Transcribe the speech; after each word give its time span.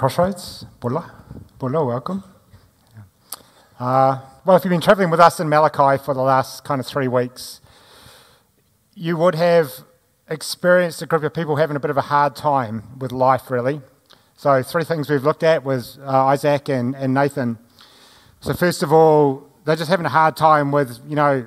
Crossroads. 0.00 0.64
Bulla. 0.80 1.12
Bulla, 1.58 1.84
welcome. 1.84 2.24
Uh, 3.78 4.18
well, 4.46 4.56
if 4.56 4.64
you've 4.64 4.70
been 4.70 4.80
travelling 4.80 5.10
with 5.10 5.20
us 5.20 5.38
in 5.40 5.46
Malachi 5.46 6.02
for 6.02 6.14
the 6.14 6.22
last 6.22 6.64
kind 6.64 6.80
of 6.80 6.86
three 6.86 7.06
weeks, 7.06 7.60
you 8.94 9.18
would 9.18 9.34
have 9.34 9.70
experienced 10.26 11.02
a 11.02 11.06
group 11.06 11.22
of 11.22 11.34
people 11.34 11.56
having 11.56 11.76
a 11.76 11.80
bit 11.80 11.90
of 11.90 11.98
a 11.98 12.00
hard 12.00 12.34
time 12.34 12.84
with 12.98 13.12
life, 13.12 13.50
really. 13.50 13.82
So, 14.38 14.62
three 14.62 14.84
things 14.84 15.10
we've 15.10 15.22
looked 15.22 15.42
at 15.42 15.64
was 15.64 15.98
uh, 15.98 16.24
Isaac 16.28 16.70
and, 16.70 16.96
and 16.96 17.12
Nathan. 17.12 17.58
So, 18.40 18.54
first 18.54 18.82
of 18.82 18.94
all, 18.94 19.50
they're 19.66 19.76
just 19.76 19.90
having 19.90 20.06
a 20.06 20.08
hard 20.08 20.34
time 20.34 20.72
with, 20.72 20.98
you 21.06 21.14
know, 21.14 21.46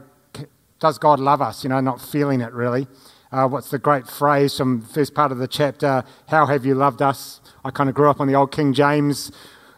does 0.79 0.99
God 0.99 1.19
love 1.19 1.41
us? 1.41 1.63
You 1.63 1.71
know, 1.71 1.79
not 1.79 1.99
feeling 1.99 2.39
it 2.39 2.53
really. 2.53 2.85
Uh, 3.33 3.47
what's 3.47 3.71
the 3.71 3.79
great 3.79 4.05
phrase 4.07 4.55
from 4.55 4.81
the 4.81 4.85
first 4.85 5.15
part 5.15 5.31
of 5.31 5.39
the 5.39 5.47
chapter? 5.47 6.03
How 6.27 6.45
have 6.45 6.67
you 6.67 6.75
loved 6.75 7.01
us? 7.01 7.41
I 7.65 7.71
kind 7.71 7.89
of 7.89 7.95
grew 7.95 8.07
up 8.07 8.21
on 8.21 8.27
the 8.27 8.35
old 8.35 8.51
King 8.51 8.73
James 8.73 9.31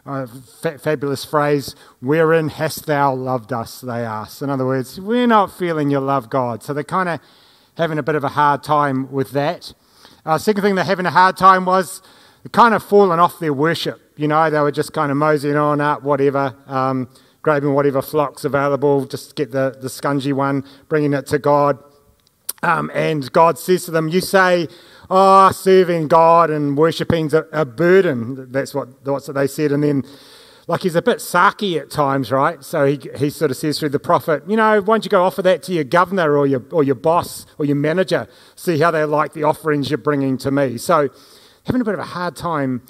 uh, 0.05 0.27
fa- 0.62 0.77
fabulous 0.77 1.23
phrase, 1.23 1.73
Wherein 2.02 2.49
hast 2.49 2.86
thou 2.86 3.16
loved 3.16 3.54
us? 3.54 3.80
They 3.80 4.04
ask. 4.04 4.41
In 4.41 4.49
other 4.49 4.66
words, 4.66 4.99
we're 4.99 5.26
not 5.26 5.58
feeling 5.58 5.90
your 5.90 6.02
love, 6.02 6.30
God. 6.30 6.63
So 6.63 6.73
they're 6.73 6.84
kind 6.84 7.08
of 7.08 7.22
having 7.77 7.98
a 7.98 8.04
bit 8.04 8.16
of 8.16 8.26
a 8.26 8.30
hard 8.30 8.62
time 8.62 9.10
with 9.10 9.32
that. 9.32 9.74
Uh, 10.26 10.38
second 10.38 10.62
thing 10.62 10.76
they're 10.76 10.84
having 10.84 11.05
a 11.05 11.12
hard 11.12 11.38
time 11.38 11.63
was 11.63 12.02
kind 12.52 12.74
of 12.74 12.84
falling 12.84 13.20
off 13.20 13.40
their 13.40 13.54
worship. 13.54 14.02
You 14.18 14.27
know, 14.27 14.49
they 14.49 14.60
were 14.60 14.74
just 14.74 14.91
kind 14.91 15.12
of 15.13 15.18
moseying 15.18 15.55
on 15.55 15.80
up, 15.80 16.04
whatever, 16.04 16.58
um, 16.68 17.08
grabbing 17.41 17.74
whatever 17.74 18.02
flocks 18.02 18.44
available, 18.44 19.05
just 19.05 19.38
get 19.38 19.52
the, 19.52 19.77
the 19.82 19.88
scungy 19.88 20.34
one, 20.34 20.66
bringing 20.90 21.13
it 21.13 21.26
to 21.27 21.40
God. 21.40 21.80
Um, 22.66 22.90
and 22.96 23.32
God 23.32 23.60
says 23.60 23.86
to 23.86 23.92
them, 23.92 24.10
You 24.10 24.22
say, 24.22 24.68
oh, 25.08 25.52
serving 25.52 26.08
God 26.08 26.49
and 26.49 26.76
worshipping's 26.76 27.35
a, 27.35 27.46
a 27.52 27.63
burden. 27.63 28.52
That's 28.52 28.74
what, 28.74 29.05
that's 29.05 29.27
what 29.27 29.35
they 29.35 29.46
said. 29.46 29.72
And 29.72 29.84
then, 29.84 30.04
like, 30.66 30.82
he's 30.82 30.96
a 30.96 31.02
bit 31.04 31.20
sarky 31.20 31.80
at 31.80 31.91
times, 31.91 32.32
right? 32.32 32.63
So 32.63 32.88
he, 32.88 32.99
he 33.18 33.30
sort 33.30 33.52
of 33.52 33.57
says 33.57 33.77
through 33.77 33.90
the 33.90 33.99
prophet, 33.99 34.41
you 34.48 34.57
know, 34.57 34.82
why 34.82 34.96
don't 34.96 35.05
you 35.05 35.10
go 35.10 35.24
offer 35.24 35.44
that 35.44 35.62
to 35.63 35.74
your 35.74 35.84
governor 35.84 36.35
or 36.35 36.48
your, 36.48 36.63
or 36.72 36.84
your 36.84 36.96
boss 36.96 37.46
or 37.60 37.66
your 37.66 37.76
manager? 37.76 38.27
See 38.55 38.79
how 38.79 38.90
they 38.90 39.04
like 39.04 39.34
the 39.34 39.44
offerings 39.44 39.91
you're 39.91 40.00
bringing 40.00 40.40
to 40.40 40.50
me. 40.50 40.79
So 40.79 41.10
having 41.66 41.82
a 41.82 41.85
bit 41.85 41.94
of 41.94 42.00
a 42.00 42.05
hard 42.05 42.35
time 42.35 42.82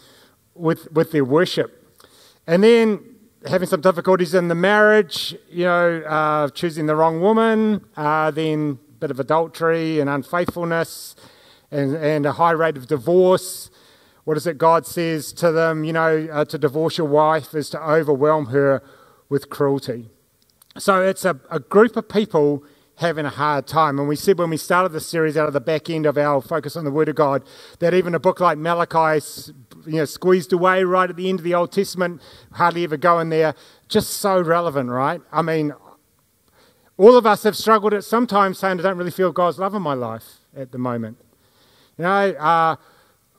with, 0.54 0.90
with 0.94 1.12
their 1.12 1.26
worship. 1.26 2.02
And 2.48 2.64
then 2.64 3.04
having 3.46 3.68
some 3.68 3.82
difficulties 3.82 4.34
in 4.34 4.48
the 4.48 4.56
marriage, 4.56 5.36
you 5.50 5.66
know, 5.66 6.02
uh, 6.08 6.48
choosing 6.52 6.86
the 6.86 6.96
wrong 6.96 7.20
woman, 7.20 7.84
uh, 7.98 8.32
then 8.32 8.80
bit 9.00 9.12
of 9.12 9.20
adultery 9.20 10.00
and 10.00 10.10
unfaithfulness 10.10 11.16
and, 11.72 11.96
and 11.96 12.26
a 12.26 12.34
high 12.34 12.52
rate 12.52 12.78
of 12.78 12.88
divorce. 12.88 13.70
What 14.24 14.38
is 14.38 14.48
it 14.48 14.58
God 14.58 14.86
says 14.86 15.34
to 15.34 15.52
them? 15.52 15.84
You 15.84 15.94
know, 15.94 16.28
uh, 16.32 16.46
to 16.46 16.58
divorce 16.58 16.98
your 16.98 17.08
wife 17.08 17.54
is 17.54 17.70
to 17.72 17.82
overwhelm 17.82 18.48
her 18.48 18.82
with 19.30 19.50
cruelty. 19.50 20.10
So 20.78 21.02
it's 21.02 21.26
a, 21.26 21.40
a 21.50 21.60
group 21.60 21.96
of 21.96 22.10
people 22.10 22.64
having 22.98 23.26
a 23.26 23.30
hard 23.30 23.68
time. 23.68 24.00
And 24.00 24.08
we 24.08 24.16
said 24.16 24.38
when 24.38 24.50
we 24.50 24.58
started 24.58 24.94
the 24.94 25.02
series 25.02 25.36
out 25.36 25.48
of 25.48 25.54
the 25.54 25.62
back 25.62 25.90
end 25.90 26.06
of 26.06 26.18
our 26.18 26.42
focus 26.42 26.76
on 26.76 26.86
the 26.86 26.92
Word 26.92 27.10
of 27.10 27.16
God, 27.16 27.44
that 27.80 27.94
even 27.94 28.16
a 28.16 28.20
book 28.20 28.40
like 28.40 28.58
Malachi, 28.58 29.26
you 29.86 29.98
know, 29.98 30.06
squeezed 30.06 30.54
away 30.54 30.84
right 30.84 31.10
at 31.10 31.16
the 31.16 31.30
end 31.30 31.40
of 31.40 31.44
the 31.44 31.54
Old 31.54 31.72
Testament, 31.72 32.22
hardly 32.54 32.84
ever 32.84 32.98
go 32.98 33.20
in 33.20 33.30
there, 33.30 33.54
just 33.90 34.12
so 34.12 34.42
relevant, 34.42 34.90
right? 34.90 35.22
I 35.32 35.42
mean, 35.42 35.74
all 36.98 37.18
of 37.18 37.26
us 37.26 37.44
have 37.44 37.58
struggled 37.58 37.94
at 37.94 38.04
some 38.04 38.26
time 38.26 38.54
saying, 38.54 38.80
I 38.80 38.84
don't 38.84 38.98
really 38.98 39.12
feel 39.12 39.32
God's 39.32 39.60
love 39.60 39.76
in 39.76 39.82
my 39.82 39.94
life 39.94 40.40
at 40.56 40.72
the 40.72 40.78
moment. 40.78 41.18
You 41.98 42.04
know, 42.04 42.10
uh, 42.10 42.76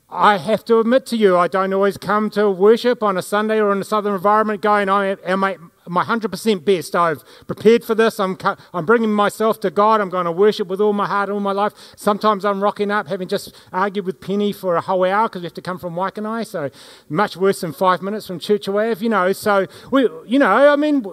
I 0.08 0.38
have 0.38 0.64
to 0.66 0.78
admit 0.78 1.04
to 1.06 1.16
you, 1.16 1.36
I 1.36 1.48
don't 1.48 1.72
always 1.72 1.96
come 1.96 2.30
to 2.30 2.48
worship 2.48 3.02
on 3.02 3.16
a 3.16 3.22
Sunday 3.22 3.60
or 3.60 3.72
in 3.72 3.80
a 3.80 3.84
southern 3.84 4.14
environment 4.14 4.60
going, 4.60 4.88
I 4.88 5.16
am 5.24 5.40
my, 5.40 5.56
my 5.88 6.04
100% 6.04 6.64
best. 6.64 6.94
I've 6.94 7.24
prepared 7.48 7.82
for 7.82 7.96
this. 7.96 8.20
I'm, 8.20 8.38
I'm 8.72 8.86
bringing 8.86 9.12
myself 9.12 9.58
to 9.60 9.70
God. 9.70 10.00
I'm 10.00 10.08
going 10.08 10.26
to 10.26 10.32
worship 10.32 10.68
with 10.68 10.80
all 10.80 10.92
my 10.92 11.06
heart, 11.06 11.28
all 11.28 11.40
my 11.40 11.50
life. 11.50 11.72
Sometimes 11.96 12.44
I'm 12.44 12.62
rocking 12.62 12.92
up, 12.92 13.08
having 13.08 13.26
just 13.26 13.52
argued 13.72 14.06
with 14.06 14.20
Penny 14.20 14.52
for 14.52 14.76
a 14.76 14.80
whole 14.80 15.04
hour 15.04 15.28
because 15.28 15.42
we 15.42 15.46
have 15.46 15.54
to 15.54 15.62
come 15.62 15.78
from 15.78 15.96
Waikanae. 15.96 16.46
So 16.46 16.70
much 17.08 17.36
worse 17.36 17.62
than 17.62 17.72
five 17.72 18.00
minutes 18.00 18.28
from 18.28 18.38
Church 18.38 18.68
Wave, 18.68 19.02
you 19.02 19.08
know. 19.08 19.32
So, 19.32 19.66
we, 19.90 20.08
you 20.24 20.38
know, 20.38 20.72
I 20.72 20.76
mean, 20.76 21.04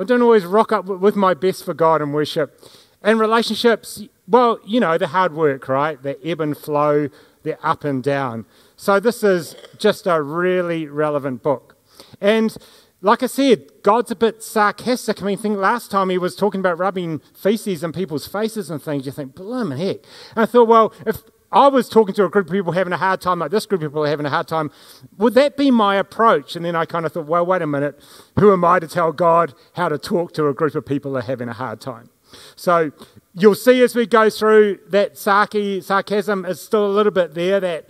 I 0.00 0.04
don't 0.04 0.22
always 0.22 0.46
rock 0.46 0.72
up 0.72 0.86
with 0.86 1.14
my 1.14 1.34
best 1.34 1.62
for 1.64 1.74
God 1.74 2.00
and 2.00 2.14
worship. 2.14 2.58
And 3.02 3.20
relationships, 3.20 4.02
well, 4.26 4.58
you 4.66 4.80
know, 4.80 4.96
the 4.96 5.08
hard 5.08 5.34
work, 5.34 5.68
right? 5.68 6.02
The 6.02 6.18
ebb 6.26 6.40
and 6.40 6.56
flow, 6.56 7.10
the 7.42 7.62
up 7.64 7.84
and 7.84 8.02
down. 8.02 8.46
So 8.76 8.98
this 8.98 9.22
is 9.22 9.54
just 9.78 10.06
a 10.06 10.22
really 10.22 10.86
relevant 10.86 11.42
book. 11.42 11.76
And 12.18 12.56
like 13.02 13.22
I 13.22 13.26
said, 13.26 13.70
God's 13.82 14.10
a 14.10 14.16
bit 14.16 14.42
sarcastic. 14.42 15.22
I 15.22 15.26
mean, 15.26 15.36
think 15.36 15.58
last 15.58 15.90
time 15.90 16.08
he 16.08 16.16
was 16.16 16.34
talking 16.34 16.60
about 16.60 16.78
rubbing 16.78 17.20
feces 17.34 17.84
in 17.84 17.92
people's 17.92 18.26
faces 18.26 18.70
and 18.70 18.82
things, 18.82 19.04
you 19.04 19.12
think, 19.12 19.34
blooming 19.34 19.78
heck. 19.78 19.98
And 20.34 20.42
I 20.42 20.46
thought, 20.46 20.68
well, 20.68 20.94
if 21.06 21.22
I 21.52 21.68
was 21.68 21.88
talking 21.88 22.14
to 22.14 22.24
a 22.24 22.28
group 22.28 22.46
of 22.46 22.52
people 22.52 22.72
having 22.72 22.92
a 22.92 22.96
hard 22.96 23.20
time, 23.20 23.40
like 23.40 23.50
this 23.50 23.66
group 23.66 23.82
of 23.82 23.90
people 23.90 24.04
having 24.04 24.26
a 24.26 24.30
hard 24.30 24.46
time, 24.46 24.70
would 25.18 25.34
that 25.34 25.56
be 25.56 25.70
my 25.70 25.96
approach? 25.96 26.54
And 26.54 26.64
then 26.64 26.76
I 26.76 26.84
kind 26.84 27.04
of 27.04 27.12
thought, 27.12 27.26
well, 27.26 27.44
wait 27.44 27.62
a 27.62 27.66
minute, 27.66 28.00
who 28.38 28.52
am 28.52 28.64
I 28.64 28.78
to 28.78 28.86
tell 28.86 29.12
God 29.12 29.54
how 29.74 29.88
to 29.88 29.98
talk 29.98 30.32
to 30.34 30.46
a 30.46 30.54
group 30.54 30.74
of 30.74 30.86
people 30.86 31.12
that 31.12 31.18
are 31.18 31.26
having 31.26 31.48
a 31.48 31.52
hard 31.52 31.80
time? 31.80 32.10
So 32.54 32.92
you'll 33.34 33.56
see 33.56 33.82
as 33.82 33.96
we 33.96 34.06
go 34.06 34.30
through 34.30 34.78
that 34.88 35.14
sarky, 35.14 35.82
sarcasm 35.82 36.44
is 36.44 36.60
still 36.60 36.86
a 36.86 36.92
little 36.92 37.12
bit 37.12 37.34
there, 37.34 37.58
that, 37.58 37.88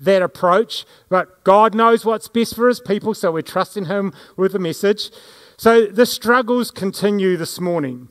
that 0.00 0.22
approach. 0.22 0.84
But 1.08 1.42
God 1.42 1.74
knows 1.74 2.04
what's 2.04 2.28
best 2.28 2.54
for 2.54 2.68
his 2.68 2.80
people, 2.80 3.14
so 3.14 3.32
we're 3.32 3.42
trusting 3.42 3.86
him 3.86 4.12
with 4.36 4.52
the 4.52 4.60
message. 4.60 5.10
So 5.56 5.86
the 5.86 6.06
struggles 6.06 6.70
continue 6.70 7.36
this 7.36 7.60
morning. 7.60 8.08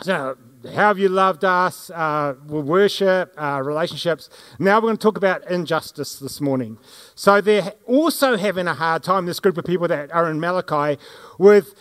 So, 0.00 0.36
how 0.64 0.88
have 0.88 0.98
you 0.98 1.08
loved 1.08 1.44
us? 1.44 1.90
Uh, 1.90 2.34
worship, 2.46 3.34
uh, 3.36 3.62
relationships. 3.64 4.28
Now 4.58 4.76
we're 4.76 4.82
going 4.82 4.96
to 4.96 5.02
talk 5.02 5.16
about 5.16 5.48
injustice 5.50 6.18
this 6.18 6.40
morning. 6.40 6.78
So 7.14 7.40
they're 7.40 7.72
also 7.86 8.36
having 8.36 8.66
a 8.66 8.74
hard 8.74 9.02
time, 9.02 9.26
this 9.26 9.40
group 9.40 9.58
of 9.58 9.64
people 9.64 9.88
that 9.88 10.12
are 10.12 10.30
in 10.30 10.40
Malachi, 10.40 11.00
with 11.38 11.74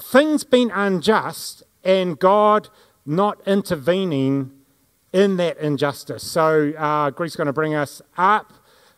things 0.00 0.44
being 0.44 0.70
unjust 0.70 1.62
and 1.84 2.18
God 2.18 2.68
not 3.04 3.40
intervening 3.46 4.52
in 5.12 5.36
that 5.36 5.58
injustice. 5.58 6.22
So, 6.22 6.72
uh, 6.78 7.10
Greg's 7.10 7.36
going 7.36 7.46
to 7.46 7.52
bring 7.52 7.74
us 7.74 8.00
up. 8.16 8.52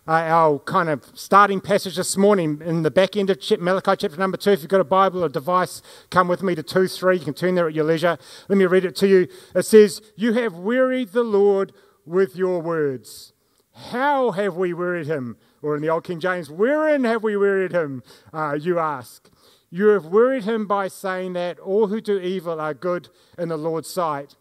Uh, 0.07 0.13
our 0.13 0.59
kind 0.59 0.91
of 0.91 1.03
starting 1.15 1.63
passage 1.63 1.97
this 1.97 2.15
morning 2.15 2.61
in 2.63 2.83
the 2.83 2.91
back 2.91 3.17
end 3.17 3.31
of 3.31 3.39
Malachi 3.59 3.97
chapter 3.97 4.19
number 4.19 4.37
2. 4.37 4.51
If 4.51 4.61
you've 4.61 4.69
got 4.69 4.83
a 4.83 4.85
Bible 4.85 5.25
or 5.25 5.31
device, 5.31 5.81
come 6.11 6.29
with 6.29 6.43
me 6.43 6.55
to 6.55 6.63
2 6.63 6.89
3. 6.89 7.17
You 7.17 7.25
can 7.25 7.33
turn 7.33 7.55
there 7.55 7.69
at 7.69 7.75
your 7.75 7.87
leisure. 7.87 8.19
Let 8.47 8.59
me 8.59 8.67
read 8.67 8.85
it 8.85 8.95
to 8.97 9.09
you. 9.09 9.29
It 9.55 9.63
says, 9.63 10.03
You 10.15 10.35
have 10.35 10.57
wearied 10.57 11.13
the 11.13 11.23
Lord 11.23 11.73
with 12.05 12.37
your 12.37 12.61
words. 12.61 13.33
How 13.73 14.33
have 14.33 14.57
we 14.57 14.75
wearied 14.75 15.07
him? 15.07 15.39
Or 15.63 15.75
in 15.75 15.81
the 15.81 15.89
Old 15.89 16.05
King 16.05 16.21
James, 16.21 16.51
wherein 16.51 17.05
have 17.05 17.23
we 17.23 17.35
wearied 17.35 17.73
him? 17.73 18.03
Uh, 18.31 18.59
you 18.61 18.79
ask. 18.79 19.31
You 19.71 19.87
have 19.87 20.05
wearied 20.05 20.45
him 20.45 20.67
by 20.67 20.89
saying 20.89 21.33
that 21.33 21.59
all 21.59 21.87
who 21.87 22.03
do 22.03 22.19
evil 22.19 22.61
are 22.61 22.75
good 22.75 23.09
in 23.39 23.49
the 23.49 23.57
Lord's 23.57 23.89
sight, 23.89 24.37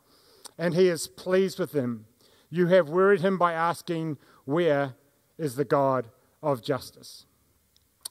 and 0.58 0.74
he 0.74 0.90
is 0.90 1.08
pleased 1.08 1.58
with 1.58 1.72
them. 1.72 2.06
You 2.50 2.68
have 2.68 2.90
wearied 2.90 3.22
him 3.22 3.38
by 3.38 3.54
asking, 3.54 4.18
Where 4.44 4.96
is 5.38 5.56
the 5.56 5.66
God 5.66 6.08
of 6.42 6.62
justice? 6.62 7.26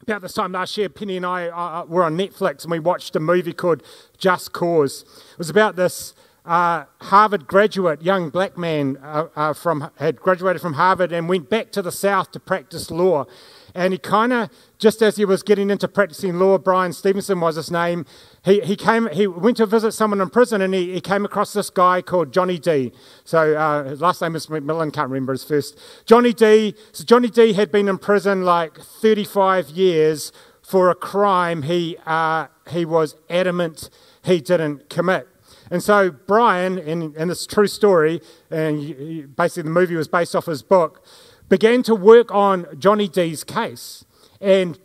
About 0.02 0.22
this 0.22 0.34
time 0.34 0.52
last 0.52 0.76
year, 0.76 0.88
Penny 0.88 1.16
and 1.16 1.24
I 1.24 1.48
uh, 1.48 1.82
uh 1.82 1.84
were 1.86 2.02
on 2.02 2.16
Netflix 2.16 2.62
and 2.62 2.70
we 2.72 2.80
watched 2.80 3.14
a 3.14 3.20
movie 3.20 3.52
called 3.52 3.82
Just 4.18 4.52
Cause. 4.52 5.04
It 5.32 5.38
was 5.38 5.50
about 5.50 5.76
this 5.76 6.14
uh, 6.44 6.84
Harvard 7.02 7.46
graduate, 7.46 8.02
young 8.02 8.28
black 8.28 8.58
man 8.58 8.96
uh, 9.02 9.28
uh 9.36 9.52
from 9.52 9.90
had 9.98 10.16
graduated 10.16 10.60
from 10.60 10.72
Harvard 10.72 11.12
and 11.12 11.28
went 11.28 11.48
back 11.48 11.70
to 11.72 11.82
the 11.82 11.92
South 11.92 12.32
to 12.32 12.40
practice 12.40 12.90
law. 12.90 13.26
And 13.74 13.92
he 13.92 13.98
kind 13.98 14.32
of, 14.32 14.50
just 14.78 15.02
as 15.02 15.16
he 15.16 15.24
was 15.24 15.42
getting 15.42 15.70
into 15.70 15.88
practicing 15.88 16.38
law, 16.38 16.58
Bryan 16.58 16.92
Stevenson 16.92 17.40
was 17.40 17.56
his 17.56 17.70
name, 17.70 18.04
he, 18.44 18.60
he, 18.60 18.76
came, 18.76 19.08
he 19.12 19.26
went 19.26 19.56
to 19.58 19.66
visit 19.66 19.92
someone 19.92 20.20
in 20.20 20.30
prison 20.30 20.60
and 20.60 20.74
he, 20.74 20.92
he 20.92 21.00
came 21.00 21.24
across 21.24 21.52
this 21.52 21.70
guy 21.70 22.02
called 22.02 22.32
Johnny 22.32 22.58
D. 22.58 22.92
So 23.24 23.54
uh, 23.54 23.84
his 23.84 24.00
last 24.00 24.20
name 24.20 24.36
is 24.36 24.46
McMillan, 24.46 24.92
can't 24.92 25.08
remember 25.08 25.32
his 25.32 25.44
first. 25.44 25.78
Johnny 26.04 26.32
D. 26.32 26.74
So 26.92 27.04
Johnny 27.04 27.28
D 27.28 27.52
had 27.54 27.72
been 27.72 27.88
in 27.88 27.98
prison 27.98 28.44
like 28.44 28.78
35 28.78 29.70
years 29.70 30.32
for 30.62 30.90
a 30.90 30.94
crime 30.94 31.62
he, 31.62 31.96
uh, 32.06 32.46
he 32.70 32.84
was 32.84 33.16
adamant 33.30 33.90
he 34.24 34.40
didn't 34.40 34.88
commit. 34.88 35.28
And 35.70 35.82
so 35.82 36.10
Bryan, 36.10 36.78
in, 36.78 37.14
and 37.16 37.30
this 37.30 37.46
true 37.46 37.66
story, 37.66 38.20
and 38.50 39.34
basically 39.34 39.62
the 39.62 39.70
movie 39.70 39.96
was 39.96 40.06
based 40.08 40.36
off 40.36 40.46
his 40.46 40.62
book, 40.62 41.04
began 41.52 41.82
to 41.82 41.94
work 41.94 42.32
on 42.32 42.66
Johnny 42.78 43.06
D's 43.06 43.44
case. 43.44 44.06
And 44.40 44.78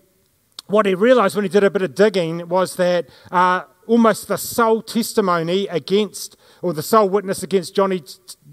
what 0.65 0.85
he 0.85 0.95
realized 0.95 1.33
when 1.33 1.45
he 1.45 1.49
did 1.49 1.63
a 1.63 1.69
bit 1.69 1.81
of 1.81 1.95
digging 1.95 2.49
was 2.49 2.75
that 2.75 3.07
uh, 3.31 3.61
almost 3.85 4.27
the 4.27 4.37
sole 4.37 4.81
testimony 4.81 5.67
against 5.67 6.35
or 6.62 6.74
the 6.74 6.83
sole 6.83 7.09
witness 7.09 7.44
against 7.44 7.75
Johnny 7.75 8.04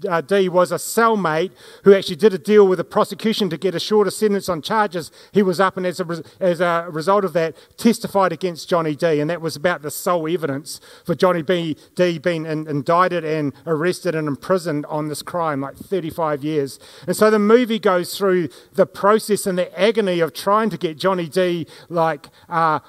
uh, 0.07 0.21
D 0.21 0.49
was 0.49 0.71
a 0.71 0.75
cellmate 0.75 1.51
who 1.83 1.93
actually 1.93 2.17
did 2.17 2.33
a 2.33 2.37
deal 2.37 2.67
with 2.67 2.77
the 2.77 2.83
prosecution 2.83 3.49
to 3.49 3.57
get 3.57 3.75
a 3.75 3.79
shorter 3.79 4.11
sentence 4.11 4.49
on 4.49 4.61
charges. 4.61 5.11
He 5.31 5.41
was 5.41 5.59
up 5.59 5.77
and 5.77 5.85
as 5.85 5.99
a, 5.99 6.23
as 6.39 6.59
a 6.59 6.87
result 6.89 7.25
of 7.25 7.33
that 7.33 7.55
testified 7.77 8.31
against 8.31 8.69
Johnny 8.69 8.95
D 8.95 9.19
and 9.19 9.29
that 9.29 9.41
was 9.41 9.55
about 9.55 9.81
the 9.81 9.91
sole 9.91 10.27
evidence 10.27 10.79
for 11.05 11.15
Johnny 11.15 11.41
B, 11.41 11.77
D 11.95 12.17
being 12.17 12.45
in, 12.45 12.67
indicted 12.67 13.23
and 13.23 13.53
arrested 13.65 14.15
and 14.15 14.27
imprisoned 14.27 14.85
on 14.87 15.07
this 15.07 15.21
crime 15.21 15.61
like 15.61 15.75
35 15.75 16.43
years. 16.43 16.79
And 17.07 17.15
so 17.15 17.29
the 17.29 17.39
movie 17.39 17.79
goes 17.79 18.17
through 18.17 18.49
the 18.73 18.85
process 18.85 19.47
and 19.47 19.57
the 19.57 19.79
agony 19.79 20.19
of 20.19 20.33
trying 20.33 20.69
to 20.69 20.77
get 20.77 20.97
Johnny 20.97 21.27
D 21.27 21.67
like 21.89 22.27
uh, 22.49 22.79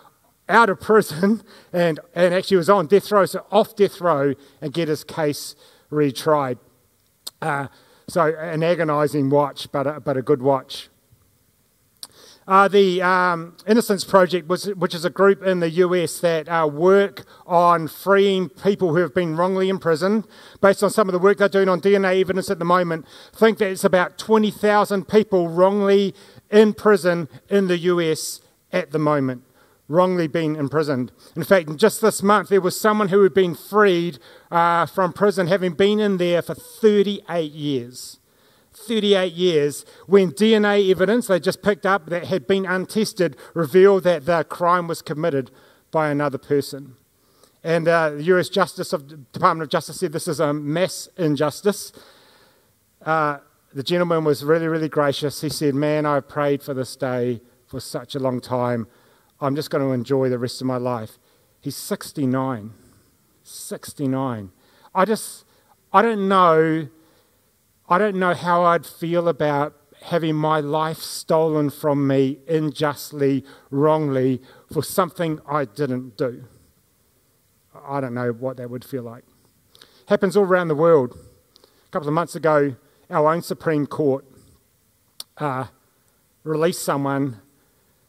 out 0.48 0.70
of 0.70 0.80
prison 0.80 1.42
and, 1.72 2.00
and 2.14 2.34
actually 2.34 2.56
was 2.56 2.70
on 2.70 2.86
death 2.86 3.10
row, 3.10 3.26
so 3.26 3.44
off 3.50 3.76
death 3.76 4.00
row 4.00 4.34
and 4.60 4.72
get 4.72 4.88
his 4.88 5.04
case 5.04 5.54
retried. 5.90 6.58
Uh, 7.40 7.68
so, 8.08 8.34
an 8.36 8.62
agonising 8.62 9.30
watch, 9.30 9.70
but 9.72 9.86
a, 9.86 10.00
but 10.00 10.16
a 10.16 10.22
good 10.22 10.40
watch. 10.40 10.88
Uh, 12.46 12.68
the 12.68 13.02
um, 13.02 13.56
Innocence 13.66 14.04
Project, 14.04 14.46
was, 14.46 14.66
which 14.76 14.94
is 14.94 15.04
a 15.04 15.10
group 15.10 15.42
in 15.42 15.58
the 15.58 15.68
US 15.70 16.20
that 16.20 16.48
uh, 16.48 16.68
work 16.72 17.24
on 17.44 17.88
freeing 17.88 18.48
people 18.48 18.90
who 18.90 19.00
have 19.00 19.12
been 19.12 19.36
wrongly 19.36 19.68
imprisoned, 19.68 20.28
based 20.60 20.84
on 20.84 20.90
some 20.90 21.08
of 21.08 21.12
the 21.12 21.18
work 21.18 21.38
they're 21.38 21.48
doing 21.48 21.68
on 21.68 21.80
DNA 21.80 22.20
evidence 22.20 22.48
at 22.48 22.60
the 22.60 22.64
moment, 22.64 23.04
think 23.34 23.58
that 23.58 23.72
it's 23.72 23.82
about 23.82 24.16
20,000 24.16 25.08
people 25.08 25.48
wrongly 25.48 26.14
in 26.48 26.72
prison 26.72 27.28
in 27.48 27.66
the 27.66 27.78
US 27.78 28.40
at 28.72 28.92
the 28.92 29.00
moment 29.00 29.42
wrongly 29.88 30.26
been 30.26 30.56
imprisoned. 30.56 31.12
In 31.34 31.44
fact, 31.44 31.76
just 31.76 32.00
this 32.00 32.22
month, 32.22 32.48
there 32.48 32.60
was 32.60 32.78
someone 32.78 33.08
who 33.08 33.22
had 33.22 33.34
been 33.34 33.54
freed 33.54 34.18
uh, 34.50 34.86
from 34.86 35.12
prison, 35.12 35.46
having 35.46 35.72
been 35.72 36.00
in 36.00 36.16
there 36.16 36.42
for 36.42 36.54
38 36.54 37.52
years. 37.52 38.18
38 38.72 39.32
years 39.32 39.86
when 40.06 40.30
DNA 40.30 40.90
evidence 40.90 41.28
they 41.28 41.40
just 41.40 41.62
picked 41.62 41.86
up 41.86 42.06
that 42.06 42.26
had 42.26 42.46
been 42.46 42.66
untested 42.66 43.34
revealed 43.54 44.04
that 44.04 44.26
the 44.26 44.44
crime 44.44 44.86
was 44.86 45.00
committed 45.00 45.50
by 45.90 46.10
another 46.10 46.36
person. 46.36 46.94
And 47.64 47.88
uh, 47.88 48.10
the 48.10 48.22
US 48.24 48.48
Justice 48.48 48.92
of, 48.92 49.32
Department 49.32 49.62
of 49.64 49.70
Justice 49.70 49.98
said 49.98 50.12
this 50.12 50.28
is 50.28 50.40
a 50.40 50.52
mass 50.52 51.08
injustice. 51.16 51.90
Uh, 53.02 53.38
the 53.72 53.82
gentleman 53.82 54.24
was 54.24 54.44
really, 54.44 54.68
really 54.68 54.88
gracious. 54.88 55.40
He 55.40 55.48
said, 55.48 55.74
Man, 55.74 56.06
I've 56.06 56.28
prayed 56.28 56.62
for 56.62 56.74
this 56.74 56.96
day 56.96 57.40
for 57.66 57.80
such 57.80 58.14
a 58.14 58.18
long 58.18 58.40
time. 58.40 58.86
I'm 59.40 59.54
just 59.54 59.70
going 59.70 59.84
to 59.84 59.92
enjoy 59.92 60.28
the 60.28 60.38
rest 60.38 60.60
of 60.60 60.66
my 60.66 60.76
life. 60.76 61.18
He's 61.60 61.76
69. 61.76 62.72
69. 63.42 64.50
I 64.94 65.04
just, 65.04 65.44
I 65.92 66.02
don't 66.02 66.28
know, 66.28 66.88
I 67.88 67.98
don't 67.98 68.16
know 68.16 68.34
how 68.34 68.64
I'd 68.64 68.86
feel 68.86 69.28
about 69.28 69.76
having 70.02 70.34
my 70.36 70.60
life 70.60 70.98
stolen 70.98 71.70
from 71.70 72.06
me 72.06 72.38
unjustly, 72.48 73.44
wrongly, 73.70 74.40
for 74.72 74.82
something 74.82 75.40
I 75.48 75.64
didn't 75.64 76.16
do. 76.16 76.44
I 77.86 78.00
don't 78.00 78.14
know 78.14 78.30
what 78.30 78.56
that 78.56 78.70
would 78.70 78.84
feel 78.84 79.02
like. 79.02 79.24
Happens 80.08 80.36
all 80.36 80.44
around 80.44 80.68
the 80.68 80.74
world. 80.74 81.16
A 81.62 81.90
couple 81.90 82.08
of 82.08 82.14
months 82.14 82.34
ago, 82.34 82.76
our 83.10 83.32
own 83.32 83.42
Supreme 83.42 83.86
Court 83.86 84.24
uh, 85.38 85.66
released 86.44 86.82
someone 86.82 87.40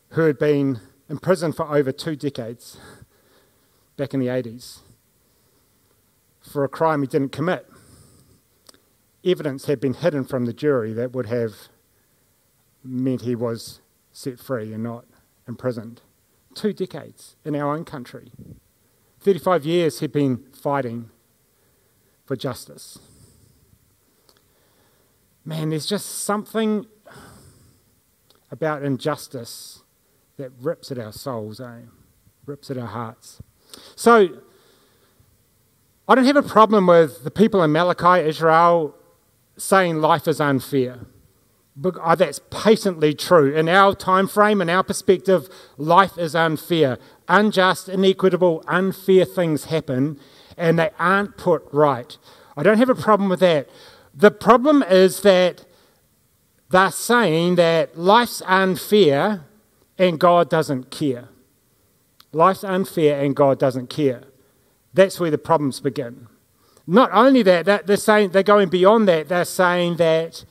who 0.09 0.21
had 0.21 0.39
been 0.39 0.79
in 1.09 1.17
prison 1.17 1.51
for 1.51 1.73
over 1.73 1.91
two 1.91 2.15
decades, 2.15 2.77
back 3.95 4.13
in 4.13 4.19
the 4.19 4.27
80s, 4.27 4.79
for 6.41 6.63
a 6.63 6.69
crime 6.69 7.01
he 7.01 7.07
didn't 7.07 7.31
commit. 7.31 7.67
Evidence 9.23 9.65
had 9.65 9.79
been 9.79 9.93
hidden 9.93 10.23
from 10.23 10.45
the 10.45 10.53
jury 10.53 10.93
that 10.93 11.11
would 11.13 11.25
have 11.25 11.53
meant 12.83 13.21
he 13.21 13.35
was 13.35 13.81
set 14.11 14.39
free 14.39 14.73
and 14.73 14.83
not 14.83 15.05
imprisoned. 15.47 16.01
Two 16.53 16.73
decades 16.73 17.35
in 17.43 17.55
our 17.55 17.75
own 17.75 17.85
country. 17.85 18.31
35 19.19 19.65
years 19.65 19.99
he'd 19.99 20.11
been 20.11 20.45
fighting 20.53 21.09
for 22.25 22.35
justice. 22.35 22.99
Man, 25.43 25.69
there's 25.69 25.85
just 25.85 26.23
something 26.23 26.85
about 28.51 28.83
injustice 28.83 29.83
that 30.37 30.51
rips 30.61 30.91
at 30.91 30.99
our 30.99 31.11
souls, 31.11 31.59
eh? 31.59 31.81
Rips 32.45 32.71
at 32.71 32.77
our 32.77 32.87
hearts. 32.87 33.41
So, 33.95 34.41
I 36.07 36.15
don't 36.15 36.25
have 36.25 36.37
a 36.37 36.43
problem 36.43 36.87
with 36.87 37.23
the 37.23 37.31
people 37.31 37.61
in 37.63 37.71
Malachi, 37.71 38.27
Israel, 38.27 38.95
saying 39.57 39.97
life 39.97 40.27
is 40.27 40.39
unfair. 40.39 41.01
But 41.75 41.97
uh, 42.01 42.15
that's 42.15 42.39
patently 42.49 43.13
true. 43.13 43.53
In 43.53 43.67
our 43.67 43.93
time 43.93 44.27
frame, 44.27 44.61
in 44.61 44.69
our 44.69 44.83
perspective, 44.83 45.49
life 45.77 46.17
is 46.17 46.33
unfair. 46.33 46.97
Unjust, 47.27 47.89
inequitable, 47.89 48.63
unfair 48.67 49.25
things 49.25 49.65
happen, 49.65 50.19
and 50.55 50.79
they 50.79 50.91
aren't 50.97 51.37
put 51.37 51.63
right. 51.71 52.17
I 52.55 52.63
don't 52.63 52.77
have 52.77 52.89
a 52.89 52.95
problem 52.95 53.29
with 53.29 53.41
that. 53.41 53.69
The 54.13 54.31
problem 54.31 54.81
is 54.81 55.21
that 55.21 55.65
they're 56.69 56.91
saying 56.91 57.55
that 57.55 57.97
life's 57.97 58.41
unfair 58.45 59.46
and 59.97 60.19
God 60.19 60.49
doesn't 60.49 60.91
care. 60.91 61.29
Life's 62.31 62.63
unfair 62.63 63.23
and 63.23 63.35
God 63.35 63.57
doesn't 63.57 63.89
care. 63.89 64.23
That's 64.93 65.19
where 65.19 65.31
the 65.31 65.37
problems 65.37 65.79
begin. 65.79 66.27
Not 66.85 67.09
only 67.11 67.43
that, 67.43 67.65
that 67.65 67.87
they're 67.87 67.97
saying 67.97 68.29
they're 68.29 68.43
going 68.43 68.69
beyond 68.69 69.07
that, 69.07 69.27
they're 69.27 69.45
saying 69.45 69.97
that 69.97 70.45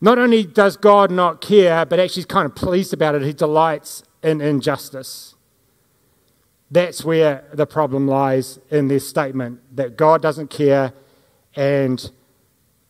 not 0.00 0.18
only 0.18 0.44
does 0.44 0.76
God 0.76 1.10
not 1.10 1.40
care, 1.40 1.84
but 1.84 1.98
actually 1.98 2.20
he's 2.20 2.26
kind 2.26 2.46
of 2.46 2.54
pleased 2.54 2.92
about 2.92 3.14
it. 3.14 3.22
He 3.22 3.32
delights 3.32 4.02
in 4.22 4.40
injustice. 4.40 5.34
That's 6.70 7.04
where 7.04 7.44
the 7.52 7.66
problem 7.66 8.08
lies 8.08 8.58
in 8.70 8.88
this 8.88 9.08
statement 9.08 9.60
that 9.76 9.96
God 9.96 10.22
doesn't 10.22 10.48
care 10.48 10.92
and 11.54 12.10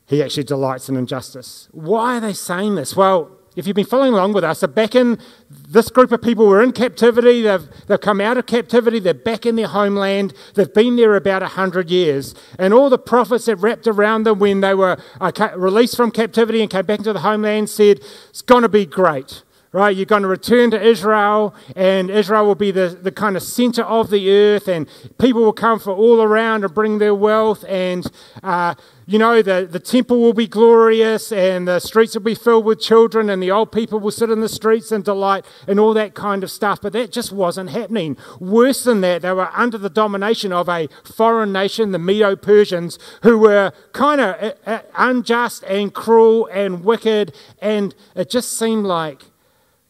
he 0.07 0.23
actually 0.23 0.45
delights 0.45 0.89
in 0.89 0.97
injustice. 0.97 1.69
Why 1.73 2.19
are 2.19 2.21
they 2.21 2.33
saying 2.33 2.77
this? 2.77 2.95
Well, 2.95 3.31
if 3.55 3.67
you've 3.67 3.77
been 3.77 3.85
following 3.85 4.15
along 4.15 4.33
with 4.33 4.45
us, 4.45 4.61
so 4.61 4.67
back 4.67 4.95
in 4.95 5.19
this 5.51 5.91
group 5.91 6.11
of 6.13 6.23
people 6.23 6.47
were 6.47 6.63
in 6.63 6.73
captivity, 6.73 7.43
they've, 7.43 7.69
they've 7.87 8.01
come 8.01 8.21
out 8.21 8.37
of 8.39 8.47
captivity, 8.47 8.99
they're 8.99 9.15
back 9.15 9.45
in 9.45 9.57
their 9.57 9.69
homeland, 9.69 10.33
they've 10.55 10.73
been 10.73 10.97
there 10.97 11.15
about 11.17 11.43
100 11.43 11.91
years. 11.91 12.35
And 12.59 12.73
all 12.73 12.89
the 12.89 12.99
prophets 12.99 13.45
that 13.47 13.57
wrapped 13.57 13.87
around 13.87 14.25
them 14.25 14.39
when 14.39 14.61
they 14.61 14.75
were 14.75 14.97
uh, 15.21 15.33
released 15.57 15.97
from 15.97 16.11
captivity 16.11 16.63
and 16.63 16.71
came 16.71 16.87
back 16.87 17.01
into 17.01 17.13
the 17.13 17.21
homeland 17.21 17.69
said, 17.69 18.01
It's 18.31 18.43
going 18.43 18.63
to 18.63 18.69
be 18.69 18.87
great 18.87 19.43
right? 19.73 19.97
You're 19.97 20.07
going 20.07 20.23
to 20.23 20.29
return 20.29 20.71
to 20.71 20.81
Israel, 20.81 21.55
and 21.75 22.11
Israel 22.11 22.47
will 22.47 22.55
be 22.55 22.71
the, 22.71 22.89
the 22.89 23.13
kind 23.13 23.37
of 23.37 23.43
center 23.43 23.83
of 23.83 24.11
the 24.11 24.31
earth, 24.31 24.69
and 24.69 24.87
people 25.19 25.43
will 25.43 25.53
come 25.53 25.79
from 25.79 25.99
all 25.99 26.23
around 26.23 26.65
and 26.65 26.75
bring 26.75 26.99
their 26.99 27.15
wealth, 27.15 27.65
and 27.67 28.07
uh, 28.43 28.75
you 29.07 29.19
know, 29.19 29.43
the, 29.43 29.69
the 29.71 29.81
temple 29.81 30.21
will 30.21 30.33
be 30.33 30.47
glorious, 30.47 31.33
and 31.33 31.67
the 31.67 31.81
streets 31.81 32.15
will 32.15 32.23
be 32.23 32.35
filled 32.35 32.65
with 32.65 32.81
children, 32.81 33.29
and 33.31 33.43
the 33.43 33.51
old 33.51 33.73
people 33.73 33.99
will 33.99 34.11
sit 34.11 34.31
in 34.31 34.41
the 34.41 34.49
streets 34.49 34.93
and 34.93 35.05
delight, 35.05 35.45
and 35.67 35.81
all 35.81 35.95
that 35.95 36.15
kind 36.15 36.45
of 36.45 36.51
stuff. 36.51 36.81
But 36.81 36.93
that 36.93 37.11
just 37.11 37.33
wasn't 37.33 37.71
happening. 37.71 38.17
Worse 38.41 38.85
than 38.85 39.01
that, 39.01 39.23
they 39.23 39.33
were 39.33 39.51
under 39.55 39.79
the 39.79 39.91
domination 39.91 40.53
of 40.53 40.69
a 40.69 40.89
foreign 41.05 41.53
nation, 41.53 41.93
the 41.93 41.99
Medo 41.99 42.37
Persians, 42.37 42.99
who 43.23 43.39
were 43.39 43.73
kind 43.93 44.21
of 44.21 44.35
uh, 44.41 44.53
uh, 44.67 44.79
unjust 44.97 45.65
and 45.65 45.93
cruel 45.93 46.47
and 46.53 46.85
wicked, 46.85 47.35
and 47.61 47.95
it 48.15 48.31
just 48.31 48.57
seemed 48.57 48.85
like 48.85 49.25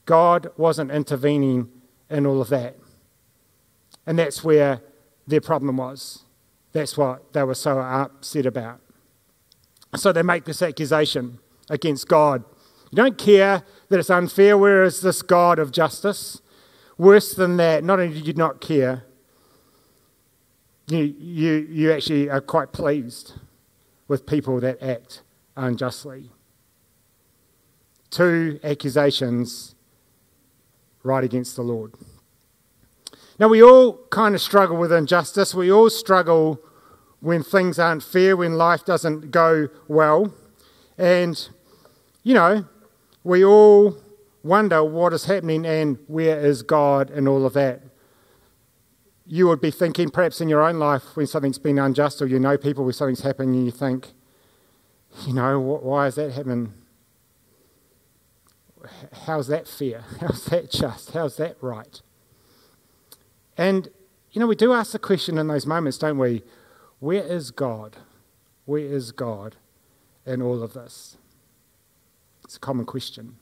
God 0.04 0.50
wasn't 0.56 0.90
intervening 0.90 1.71
in 2.11 2.26
all 2.26 2.40
of 2.40 2.49
that. 2.49 2.76
And 4.06 4.18
that's 4.18 4.42
where 4.42 4.80
their 5.26 5.40
problem 5.40 5.76
was. 5.76 6.25
That's 6.73 6.97
what 6.97 7.32
they 7.32 7.42
were 7.44 7.54
so 7.54 7.78
upset 7.78 8.47
about. 8.47 8.80
So 9.97 10.12
they 10.12 10.23
make 10.23 10.44
this 10.44 10.62
accusation 10.62 11.38
against 11.68 12.09
God. 12.09 12.44
You 12.90 12.97
don't 12.97 13.18
care 13.18 13.62
that 13.88 13.99
it's 13.99 14.11
unfair, 14.11 14.56
where 14.59 14.82
is 14.82 15.00
this 15.02 15.23
God 15.23 15.59
of 15.59 15.71
justice? 15.71 16.40
Worse 16.99 17.35
than 17.35 17.56
that, 17.59 17.85
not 17.85 18.00
only 18.00 18.21
do 18.21 18.26
you 18.26 18.32
not 18.35 18.61
care, 18.61 19.04
you, 20.88 21.14
you, 21.18 21.52
you 21.71 21.92
actually 21.92 22.28
are 22.28 22.40
quite 22.40 22.73
pleased 22.73 23.35
with 24.09 24.26
people 24.26 24.61
that 24.61 24.82
act 24.82 25.23
unjustly. 25.56 26.30
Two 28.11 28.61
accusations 28.62 29.72
right 31.02 31.25
against 31.25 31.56
the 31.56 31.62
Lord. 31.62 31.94
Now, 33.38 33.49
we 33.49 33.62
all 33.62 33.94
kind 34.11 34.35
of 34.35 34.40
struggle 34.40 34.76
with 34.76 34.92
injustice. 34.92 35.54
We 35.54 35.73
all 35.73 35.90
struggle 35.90 36.61
when 37.21 37.42
things 37.42 37.78
aren't 37.78 38.02
fair, 38.02 38.37
when 38.37 38.54
life 38.54 38.85
doesn't 38.85 39.30
go 39.30 39.68
well. 39.88 40.35
And, 40.99 41.49
you 42.23 42.35
know, 42.35 42.66
we 43.25 43.44
all 43.44 43.97
wonder 44.44 44.85
what 44.85 45.12
is 45.12 45.25
happening 45.25 45.64
and 45.64 45.99
where 46.09 46.38
is 46.38 46.62
God 46.62 47.11
and 47.11 47.28
all 47.28 47.47
of 47.47 47.52
that. 47.54 47.82
you 49.26 49.49
would 49.49 49.61
be 49.61 49.71
thinking, 49.71 50.11
perhaps 50.11 50.40
in 50.40 50.49
your 50.49 50.62
own 50.62 50.78
life, 50.78 51.02
when 51.14 51.26
something's 51.26 51.59
been 51.59 51.78
unjust, 51.78 52.21
or 52.21 52.26
you 52.26 52.38
know 52.38 52.59
people 52.59 52.85
where 52.85 52.92
something's 52.92 53.23
happening, 53.23 53.54
and 53.54 53.64
you 53.64 53.71
think, 53.71 54.12
you 55.26 55.32
know, 55.32 55.59
why 55.59 56.06
is 56.06 56.16
that 56.16 56.32
happening? 56.32 56.75
How's 59.27 59.47
that 59.49 59.69
fair? 59.69 60.05
How's 60.21 60.45
that 60.47 60.71
just? 60.71 61.12
How's 61.12 61.37
that 61.37 61.57
right? 61.61 62.01
And, 63.57 63.89
you 64.31 64.41
know, 64.41 64.47
we 64.47 64.57
do 64.57 64.73
ask 64.73 64.93
the 64.93 64.99
question 64.99 65.39
in 65.39 65.49
those 65.49 65.67
moments, 65.67 65.99
don't 65.99 66.19
we? 66.19 66.43
Where 67.01 67.23
is 67.23 67.51
God? 67.51 67.97
Where 68.65 68.85
is 68.85 69.12
God 69.12 69.57
in 70.25 70.41
all 70.41 70.62
of 70.62 70.73
this? 70.73 71.17
It's 72.45 72.57
a 72.57 72.61
common 72.61 72.87
question. 72.87 73.37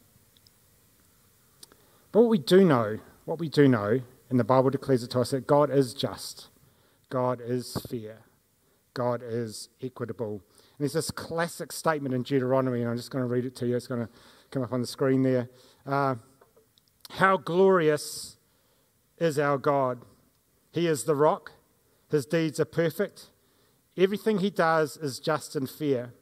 But 2.12 2.23
what 2.23 2.30
we 2.30 2.38
do 2.38 2.64
know, 2.64 2.99
what 3.25 3.38
we 3.38 3.49
do 3.49 3.68
know, 3.68 4.00
and 4.28 4.40
the 4.40 4.44
Bible 4.44 4.70
declares 4.70 5.02
it 5.02 5.11
to 5.11 5.20
us, 5.20 5.30
that 5.30 5.47
God 5.47 5.70
is 5.70 5.94
just, 5.94 6.49
God 7.09 7.40
is 7.44 7.76
fair, 7.88 8.18
God 8.94 9.23
is 9.25 9.68
equitable. 9.82 10.32
And 10.32 10.78
there's 10.78 10.94
this 10.94 11.11
classic 11.11 11.73
statement 11.73 12.14
in 12.14 12.23
Deuteronomy, 12.23 12.80
and 12.80 12.90
I'm 12.90 12.97
just 12.97 13.11
going 13.11 13.23
to 13.23 13.32
read 13.32 13.44
it 13.44 13.54
to 13.56 13.66
you. 13.66 13.76
It's 13.76 13.87
going 13.87 14.06
to 14.06 14.09
come 14.50 14.62
up 14.62 14.73
on 14.73 14.80
the 14.80 14.87
screen 14.87 15.23
there. 15.23 15.49
Uh, 15.87 16.16
How 17.11 17.37
glorious 17.37 18.37
is 19.19 19.38
our 19.38 19.59
God! 19.59 20.02
He 20.73 20.87
is 20.87 21.04
the 21.04 21.14
rock, 21.14 21.52
his 22.11 22.26
deeds 22.26 22.59
are 22.61 22.64
perfect. 22.64 23.26
Everything 23.97 24.38
he 24.38 24.50
does 24.50 24.97
is 24.97 25.19
just 25.21 25.54
and 25.57 25.69
fair. 25.69 26.14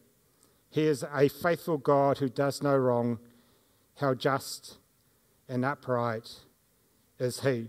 He 0.70 0.82
is 0.82 1.04
a 1.14 1.28
faithful 1.28 1.78
God 1.78 2.18
who 2.18 2.28
does 2.28 2.62
no 2.62 2.76
wrong. 2.76 3.18
How 3.96 4.14
just 4.14 4.78
and 5.48 5.64
upright 5.64 6.40
is 7.18 7.40
he. 7.40 7.68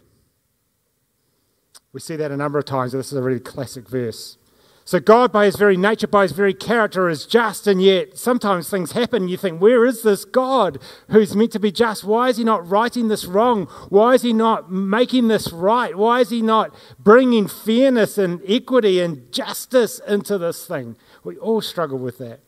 We 1.94 2.00
see 2.00 2.16
that 2.18 2.32
a 2.32 2.38
number 2.38 2.60
of 2.60 2.66
times. 2.66 2.92
This 2.92 3.12
is 3.12 3.18
a 3.18 3.22
really 3.22 3.40
classic 3.40 3.88
verse. 3.88 4.38
So, 4.90 5.00
God, 5.00 5.32
by 5.32 5.46
his 5.46 5.56
very 5.56 5.78
nature, 5.78 6.08
by 6.08 6.24
his 6.24 6.32
very 6.32 6.56
character, 6.56 7.10
is 7.10 7.28
just, 7.28 7.68
and 7.68 7.80
yet 7.80 8.18
sometimes 8.18 8.72
things 8.72 8.94
happen. 8.94 9.28
You 9.28 9.38
think, 9.38 9.62
where 9.62 9.86
is 9.86 10.02
this 10.02 10.26
God 10.26 10.80
who's 11.12 11.36
meant 11.36 11.52
to 11.52 11.60
be 11.60 11.72
just? 11.72 12.04
Why 12.04 12.30
is 12.30 12.38
he 12.38 12.44
not 12.44 12.68
righting 12.68 13.08
this 13.08 13.26
wrong? 13.26 13.68
Why 13.90 14.16
is 14.16 14.24
he 14.24 14.34
not 14.34 14.72
making 14.72 15.28
this 15.28 15.52
right? 15.54 15.96
Why 15.96 16.22
is 16.22 16.32
he 16.32 16.42
not 16.42 16.74
bringing 16.98 17.48
fairness 17.48 18.18
and 18.18 18.42
equity 18.48 19.00
and 19.00 19.32
justice 19.32 20.02
into 20.08 20.40
this 20.40 20.66
thing? 20.66 20.96
We 21.24 21.38
all 21.38 21.62
struggle 21.62 22.00
with 22.00 22.18
that. 22.18 22.40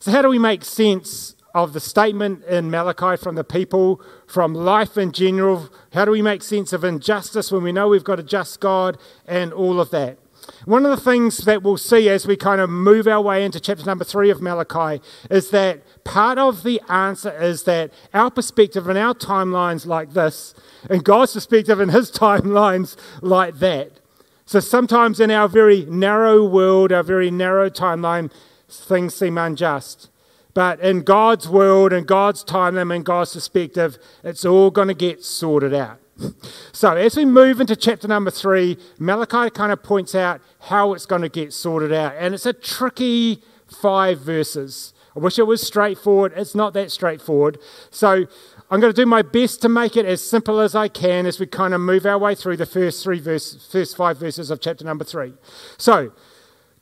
So, 0.00 0.10
how 0.10 0.20
do 0.20 0.28
we 0.28 0.38
make 0.38 0.66
sense 0.66 1.34
of 1.54 1.72
the 1.72 1.80
statement 1.80 2.44
in 2.44 2.70
Malachi 2.70 3.16
from 3.16 3.36
the 3.36 3.44
people, 3.44 4.02
from 4.26 4.52
life 4.52 4.98
in 4.98 5.12
general? 5.12 5.70
How 5.94 6.04
do 6.04 6.10
we 6.10 6.20
make 6.20 6.42
sense 6.42 6.74
of 6.74 6.84
injustice 6.84 7.50
when 7.50 7.62
we 7.62 7.72
know 7.72 7.88
we've 7.88 8.04
got 8.04 8.20
a 8.20 8.22
just 8.22 8.60
God 8.60 8.98
and 9.26 9.54
all 9.54 9.80
of 9.80 9.90
that? 9.92 10.18
One 10.64 10.84
of 10.84 10.90
the 10.90 11.02
things 11.02 11.38
that 11.38 11.62
we'll 11.62 11.76
see 11.76 12.08
as 12.08 12.26
we 12.26 12.36
kind 12.36 12.60
of 12.60 12.70
move 12.70 13.06
our 13.06 13.20
way 13.20 13.44
into 13.44 13.60
chapter 13.60 13.84
number 13.84 14.04
three 14.04 14.30
of 14.30 14.40
Malachi 14.40 15.02
is 15.30 15.50
that 15.50 15.82
part 16.04 16.38
of 16.38 16.62
the 16.62 16.80
answer 16.88 17.30
is 17.40 17.64
that 17.64 17.92
our 18.12 18.30
perspective 18.30 18.88
and 18.88 18.98
our 18.98 19.14
timelines 19.14 19.86
like 19.86 20.12
this, 20.12 20.54
and 20.88 21.04
God's 21.04 21.34
perspective 21.34 21.80
and 21.80 21.90
his 21.90 22.10
timelines 22.12 22.96
like 23.22 23.58
that. 23.58 24.00
So 24.46 24.58
sometimes 24.60 25.20
in 25.20 25.30
our 25.30 25.48
very 25.48 25.84
narrow 25.86 26.44
world, 26.44 26.92
our 26.92 27.04
very 27.04 27.30
narrow 27.30 27.70
timeline, 27.70 28.32
things 28.68 29.14
seem 29.14 29.38
unjust. 29.38 30.10
But 30.54 30.80
in 30.80 31.02
God's 31.02 31.48
world 31.48 31.92
and 31.92 32.06
God's 32.06 32.44
timeline 32.44 32.94
and 32.94 33.04
God's 33.04 33.34
perspective, 33.34 33.98
it's 34.24 34.44
all 34.44 34.70
going 34.70 34.88
to 34.88 34.94
get 34.94 35.24
sorted 35.24 35.72
out. 35.72 36.00
So, 36.72 36.96
as 36.96 37.16
we 37.16 37.24
move 37.24 37.60
into 37.60 37.76
chapter 37.76 38.08
number 38.08 38.30
three, 38.30 38.78
Malachi 38.98 39.50
kind 39.50 39.72
of 39.72 39.82
points 39.82 40.14
out 40.14 40.40
how 40.60 40.94
it's 40.94 41.04
going 41.04 41.22
to 41.22 41.28
get 41.28 41.52
sorted 41.52 41.92
out. 41.92 42.14
And 42.16 42.32
it's 42.32 42.46
a 42.46 42.52
tricky 42.52 43.42
five 43.66 44.20
verses. 44.20 44.94
I 45.14 45.18
wish 45.18 45.38
it 45.38 45.46
was 45.46 45.66
straightforward. 45.66 46.32
It's 46.36 46.54
not 46.54 46.72
that 46.74 46.90
straightforward. 46.90 47.58
So, 47.90 48.26
I'm 48.70 48.80
going 48.80 48.92
to 48.92 48.96
do 49.02 49.04
my 49.04 49.22
best 49.22 49.60
to 49.62 49.68
make 49.68 49.96
it 49.96 50.06
as 50.06 50.22
simple 50.22 50.60
as 50.60 50.74
I 50.74 50.88
can 50.88 51.26
as 51.26 51.40
we 51.40 51.46
kind 51.46 51.74
of 51.74 51.80
move 51.80 52.06
our 52.06 52.18
way 52.18 52.34
through 52.34 52.56
the 52.56 52.66
first 52.66 53.02
three 53.02 53.20
verses, 53.20 53.66
first 53.66 53.96
five 53.96 54.18
verses 54.18 54.50
of 54.50 54.60
chapter 54.60 54.84
number 54.84 55.04
three. 55.04 55.34
So, 55.76 56.12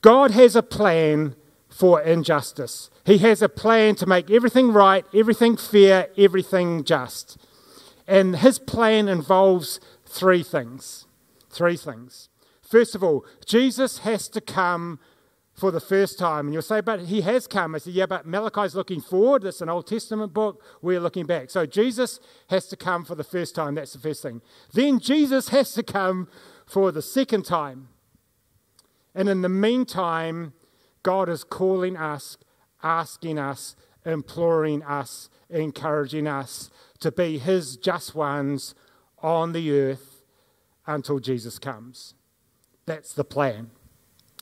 God 0.02 0.32
has 0.32 0.54
a 0.54 0.62
plan 0.62 1.34
for 1.68 2.00
injustice. 2.00 2.90
He 3.04 3.18
has 3.18 3.40
a 3.40 3.48
plan 3.48 3.94
to 3.96 4.06
make 4.06 4.30
everything 4.30 4.72
right, 4.72 5.06
everything 5.14 5.56
fair, 5.56 6.08
everything 6.16 6.84
just. 6.84 7.38
And 8.08 8.36
his 8.36 8.58
plan 8.58 9.06
involves 9.06 9.78
three 10.06 10.42
things. 10.42 11.06
Three 11.50 11.76
things. 11.76 12.30
First 12.62 12.94
of 12.94 13.04
all, 13.04 13.24
Jesus 13.46 13.98
has 13.98 14.28
to 14.30 14.40
come 14.40 14.98
for 15.54 15.70
the 15.70 15.80
first 15.80 16.18
time. 16.18 16.46
And 16.46 16.54
you'll 16.54 16.62
say, 16.62 16.80
but 16.80 17.00
he 17.00 17.20
has 17.20 17.46
come. 17.46 17.74
I 17.74 17.78
say, 17.78 17.90
yeah, 17.90 18.06
but 18.06 18.26
Malachi's 18.26 18.74
looking 18.74 19.02
forward. 19.02 19.44
It's 19.44 19.60
an 19.60 19.68
Old 19.68 19.86
Testament 19.86 20.32
book. 20.32 20.64
We're 20.80 21.00
looking 21.00 21.26
back. 21.26 21.50
So 21.50 21.66
Jesus 21.66 22.18
has 22.48 22.66
to 22.68 22.76
come 22.76 23.04
for 23.04 23.14
the 23.14 23.24
first 23.24 23.54
time. 23.54 23.74
That's 23.74 23.92
the 23.92 23.98
first 23.98 24.22
thing. 24.22 24.40
Then 24.72 25.00
Jesus 25.00 25.50
has 25.50 25.74
to 25.74 25.82
come 25.82 26.28
for 26.66 26.90
the 26.90 27.02
second 27.02 27.44
time. 27.44 27.88
And 29.14 29.28
in 29.28 29.42
the 29.42 29.48
meantime, 29.48 30.54
God 31.02 31.28
is 31.28 31.44
calling 31.44 31.96
us, 31.96 32.38
asking 32.82 33.38
us, 33.38 33.76
imploring 34.06 34.82
us, 34.84 35.28
encouraging 35.50 36.26
us 36.26 36.70
to 37.00 37.12
be 37.12 37.38
his 37.38 37.76
just 37.76 38.14
ones 38.14 38.74
on 39.20 39.52
the 39.52 39.72
earth 39.72 40.22
until 40.86 41.18
Jesus 41.18 41.58
comes. 41.58 42.14
That's 42.86 43.12
the 43.12 43.24
plan. 43.24 43.70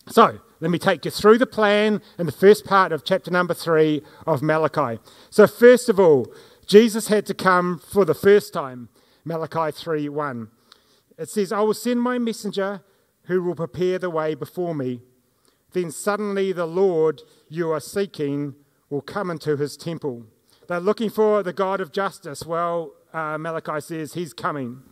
So, 0.08 0.38
let 0.60 0.70
me 0.70 0.78
take 0.78 1.04
you 1.04 1.10
through 1.10 1.38
the 1.38 1.46
plan 1.46 2.00
in 2.18 2.26
the 2.26 2.32
first 2.32 2.64
part 2.64 2.92
of 2.92 3.04
chapter 3.04 3.30
number 3.30 3.54
three 3.54 4.02
of 4.26 4.40
Malachi. 4.40 5.00
So, 5.30 5.46
first 5.46 5.88
of 5.88 5.98
all, 5.98 6.32
Jesus 6.66 7.08
had 7.08 7.26
to 7.26 7.34
come 7.34 7.78
for 7.78 8.04
the 8.04 8.14
first 8.14 8.52
time. 8.52 8.88
Malachi 9.24 9.72
3 9.72 10.08
1. 10.08 10.48
It 11.18 11.28
says, 11.28 11.50
I 11.50 11.60
will 11.60 11.74
send 11.74 12.00
my 12.00 12.18
messenger 12.18 12.82
who 13.24 13.42
will 13.42 13.56
prepare 13.56 13.98
the 13.98 14.10
way 14.10 14.34
before 14.34 14.74
me. 14.74 15.00
Then 15.72 15.90
suddenly 15.90 16.52
the 16.52 16.66
Lord 16.66 17.22
you 17.48 17.70
are 17.72 17.80
seeking 17.80 18.54
will 18.88 19.00
come 19.00 19.30
into 19.30 19.56
his 19.56 19.76
temple. 19.76 20.26
They're 20.68 20.80
looking 20.80 21.10
for 21.10 21.42
the 21.42 21.52
God 21.52 21.80
of 21.80 21.92
justice. 21.92 22.44
Well, 22.44 22.92
uh, 23.12 23.38
Malachi 23.38 23.80
says 23.80 24.14
he's 24.14 24.32
coming. 24.32 24.82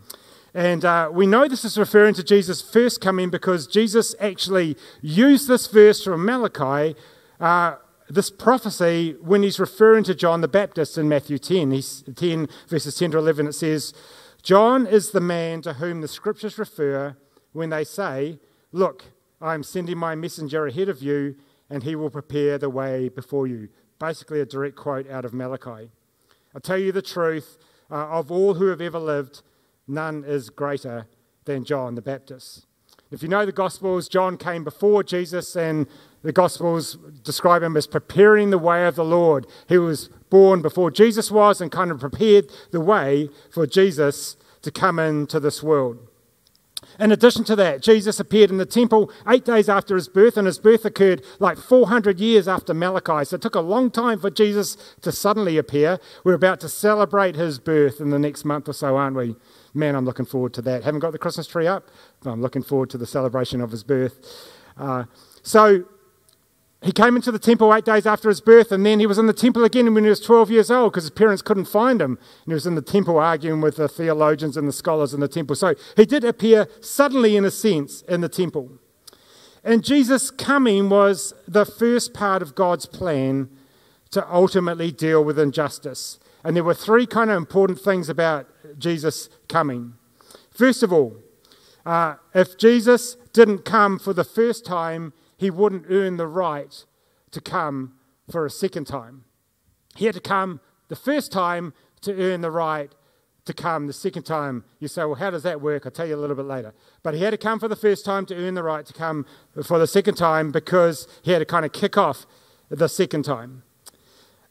And 0.54 0.84
uh, 0.84 1.10
we 1.12 1.26
know 1.26 1.48
this 1.48 1.64
is 1.64 1.76
referring 1.76 2.14
to 2.14 2.22
Jesus' 2.22 2.62
first 2.62 3.00
coming 3.00 3.28
because 3.28 3.66
Jesus 3.66 4.14
actually 4.20 4.76
used 5.02 5.48
this 5.48 5.66
verse 5.66 6.04
from 6.04 6.24
Malachi, 6.24 6.94
uh, 7.40 7.76
this 8.08 8.30
prophecy, 8.30 9.16
when 9.20 9.42
he's 9.42 9.58
referring 9.58 10.04
to 10.04 10.14
John 10.14 10.42
the 10.42 10.48
Baptist 10.48 10.96
in 10.96 11.08
Matthew 11.08 11.38
10. 11.38 11.72
He's 11.72 12.04
10, 12.14 12.48
verses 12.68 12.94
10 12.94 13.12
to 13.12 13.18
11, 13.18 13.48
it 13.48 13.54
says, 13.54 13.92
John 14.42 14.86
is 14.86 15.10
the 15.10 15.20
man 15.20 15.62
to 15.62 15.74
whom 15.74 16.02
the 16.02 16.08
scriptures 16.08 16.56
refer 16.56 17.16
when 17.52 17.70
they 17.70 17.82
say, 17.82 18.38
Look, 18.70 19.04
I 19.40 19.54
am 19.54 19.62
sending 19.62 19.98
my 19.98 20.14
messenger 20.14 20.66
ahead 20.66 20.88
of 20.88 21.02
you, 21.02 21.34
and 21.68 21.82
he 21.82 21.96
will 21.96 22.10
prepare 22.10 22.58
the 22.58 22.70
way 22.70 23.08
before 23.08 23.46
you 23.46 23.70
basically 23.98 24.40
a 24.40 24.46
direct 24.46 24.76
quote 24.76 25.08
out 25.10 25.24
of 25.24 25.32
Malachi. 25.32 25.90
I 26.54 26.58
tell 26.60 26.78
you 26.78 26.92
the 26.92 27.02
truth, 27.02 27.58
uh, 27.90 28.08
of 28.08 28.30
all 28.30 28.54
who 28.54 28.66
have 28.66 28.80
ever 28.80 28.98
lived, 28.98 29.42
none 29.86 30.24
is 30.24 30.50
greater 30.50 31.06
than 31.44 31.64
John 31.64 31.94
the 31.94 32.02
Baptist. 32.02 32.66
If 33.10 33.22
you 33.22 33.28
know 33.28 33.46
the 33.46 33.52
Gospels, 33.52 34.08
John 34.08 34.36
came 34.36 34.64
before 34.64 35.02
Jesus, 35.02 35.56
and 35.56 35.86
the 36.22 36.32
Gospels 36.32 36.96
describe 37.22 37.62
him 37.62 37.76
as 37.76 37.86
preparing 37.86 38.50
the 38.50 38.58
way 38.58 38.86
of 38.86 38.96
the 38.96 39.04
Lord. 39.04 39.46
He 39.68 39.78
was 39.78 40.08
born 40.30 40.62
before 40.62 40.90
Jesus 40.90 41.30
was 41.30 41.60
and 41.60 41.70
kind 41.70 41.90
of 41.90 42.00
prepared 42.00 42.46
the 42.70 42.80
way 42.80 43.28
for 43.50 43.66
Jesus 43.66 44.36
to 44.62 44.70
come 44.70 44.98
into 44.98 45.38
this 45.38 45.62
world. 45.62 46.08
In 46.98 47.12
addition 47.12 47.44
to 47.44 47.56
that, 47.56 47.82
Jesus 47.82 48.20
appeared 48.20 48.50
in 48.50 48.58
the 48.58 48.66
temple 48.66 49.10
eight 49.28 49.44
days 49.44 49.68
after 49.68 49.94
his 49.94 50.08
birth, 50.08 50.36
and 50.36 50.46
his 50.46 50.58
birth 50.58 50.84
occurred 50.84 51.24
like 51.38 51.58
400 51.58 52.20
years 52.20 52.46
after 52.46 52.74
Malachi. 52.74 53.24
So 53.24 53.36
it 53.36 53.42
took 53.42 53.54
a 53.54 53.60
long 53.60 53.90
time 53.90 54.20
for 54.20 54.30
Jesus 54.30 54.76
to 55.02 55.12
suddenly 55.12 55.58
appear. 55.58 55.98
We're 56.22 56.34
about 56.34 56.60
to 56.60 56.68
celebrate 56.68 57.36
his 57.36 57.58
birth 57.58 58.00
in 58.00 58.10
the 58.10 58.18
next 58.18 58.44
month 58.44 58.68
or 58.68 58.72
so, 58.72 58.96
aren't 58.96 59.16
we? 59.16 59.36
Man, 59.74 59.96
I'm 59.96 60.04
looking 60.04 60.26
forward 60.26 60.54
to 60.54 60.62
that. 60.62 60.84
Haven't 60.84 61.00
got 61.00 61.12
the 61.12 61.18
Christmas 61.18 61.46
tree 61.46 61.66
up, 61.66 61.88
but 62.22 62.30
I'm 62.30 62.42
looking 62.42 62.62
forward 62.62 62.90
to 62.90 62.98
the 62.98 63.06
celebration 63.06 63.60
of 63.60 63.70
his 63.70 63.82
birth. 63.82 64.20
Uh, 64.76 65.04
so 65.42 65.84
he 66.84 66.92
came 66.92 67.16
into 67.16 67.32
the 67.32 67.38
temple 67.38 67.74
eight 67.74 67.84
days 67.84 68.06
after 68.06 68.28
his 68.28 68.40
birth, 68.40 68.70
and 68.70 68.84
then 68.84 69.00
he 69.00 69.06
was 69.06 69.18
in 69.18 69.26
the 69.26 69.32
temple 69.32 69.64
again 69.64 69.92
when 69.94 70.04
he 70.04 70.10
was 70.10 70.20
12 70.20 70.50
years 70.50 70.70
old 70.70 70.92
because 70.92 71.04
his 71.04 71.10
parents 71.10 71.42
couldn't 71.42 71.64
find 71.64 72.00
him. 72.00 72.12
And 72.12 72.46
he 72.48 72.54
was 72.54 72.66
in 72.66 72.74
the 72.74 72.82
temple 72.82 73.18
arguing 73.18 73.60
with 73.60 73.76
the 73.76 73.88
theologians 73.88 74.56
and 74.56 74.68
the 74.68 74.72
scholars 74.72 75.14
in 75.14 75.20
the 75.20 75.28
temple. 75.28 75.56
So 75.56 75.74
he 75.96 76.04
did 76.04 76.24
appear 76.24 76.68
suddenly, 76.80 77.36
in 77.36 77.44
a 77.44 77.50
sense, 77.50 78.02
in 78.02 78.20
the 78.20 78.28
temple. 78.28 78.70
And 79.64 79.82
Jesus' 79.82 80.30
coming 80.30 80.90
was 80.90 81.32
the 81.48 81.64
first 81.64 82.12
part 82.12 82.42
of 82.42 82.54
God's 82.54 82.86
plan 82.86 83.48
to 84.10 84.30
ultimately 84.30 84.92
deal 84.92 85.24
with 85.24 85.38
injustice. 85.38 86.20
And 86.44 86.54
there 86.54 86.64
were 86.64 86.74
three 86.74 87.06
kind 87.06 87.30
of 87.30 87.38
important 87.38 87.80
things 87.80 88.10
about 88.10 88.46
Jesus' 88.78 89.30
coming. 89.48 89.94
First 90.50 90.82
of 90.82 90.92
all, 90.92 91.16
Uh, 91.86 92.14
if 92.34 92.56
Jesus 92.56 93.16
didn't 93.32 93.64
come 93.64 93.98
for 93.98 94.12
the 94.12 94.24
first 94.24 94.64
time, 94.64 95.12
he 95.44 95.50
wouldn't 95.50 95.84
earn 95.90 96.16
the 96.16 96.26
right 96.26 96.84
to 97.30 97.40
come 97.40 97.92
for 98.30 98.46
a 98.46 98.50
second 98.50 98.86
time. 98.86 99.24
He 99.94 100.06
had 100.06 100.14
to 100.14 100.20
come 100.20 100.60
the 100.88 100.96
first 100.96 101.30
time 101.30 101.74
to 102.00 102.14
earn 102.14 102.40
the 102.40 102.50
right 102.50 102.90
to 103.44 103.52
come 103.52 103.86
the 103.86 103.92
second 103.92 104.22
time. 104.22 104.64
You 104.80 104.88
say, 104.88 105.04
well, 105.04 105.16
how 105.16 105.30
does 105.30 105.42
that 105.42 105.60
work? 105.60 105.84
I'll 105.84 105.92
tell 105.92 106.06
you 106.06 106.14
a 106.14 106.16
little 106.16 106.34
bit 106.34 106.46
later. 106.46 106.72
But 107.02 107.12
he 107.12 107.22
had 107.22 107.32
to 107.32 107.36
come 107.36 107.60
for 107.60 107.68
the 107.68 107.76
first 107.76 108.06
time 108.06 108.24
to 108.26 108.34
earn 108.34 108.54
the 108.54 108.62
right 108.62 108.86
to 108.86 108.92
come 108.94 109.26
for 109.62 109.78
the 109.78 109.86
second 109.86 110.14
time 110.14 110.50
because 110.50 111.06
he 111.22 111.32
had 111.32 111.40
to 111.40 111.44
kind 111.44 111.66
of 111.66 111.72
kick 111.72 111.98
off 111.98 112.24
the 112.70 112.88
second 112.88 113.24
time. 113.24 113.64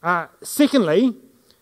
Uh, 0.00 0.28
secondly, 0.42 1.16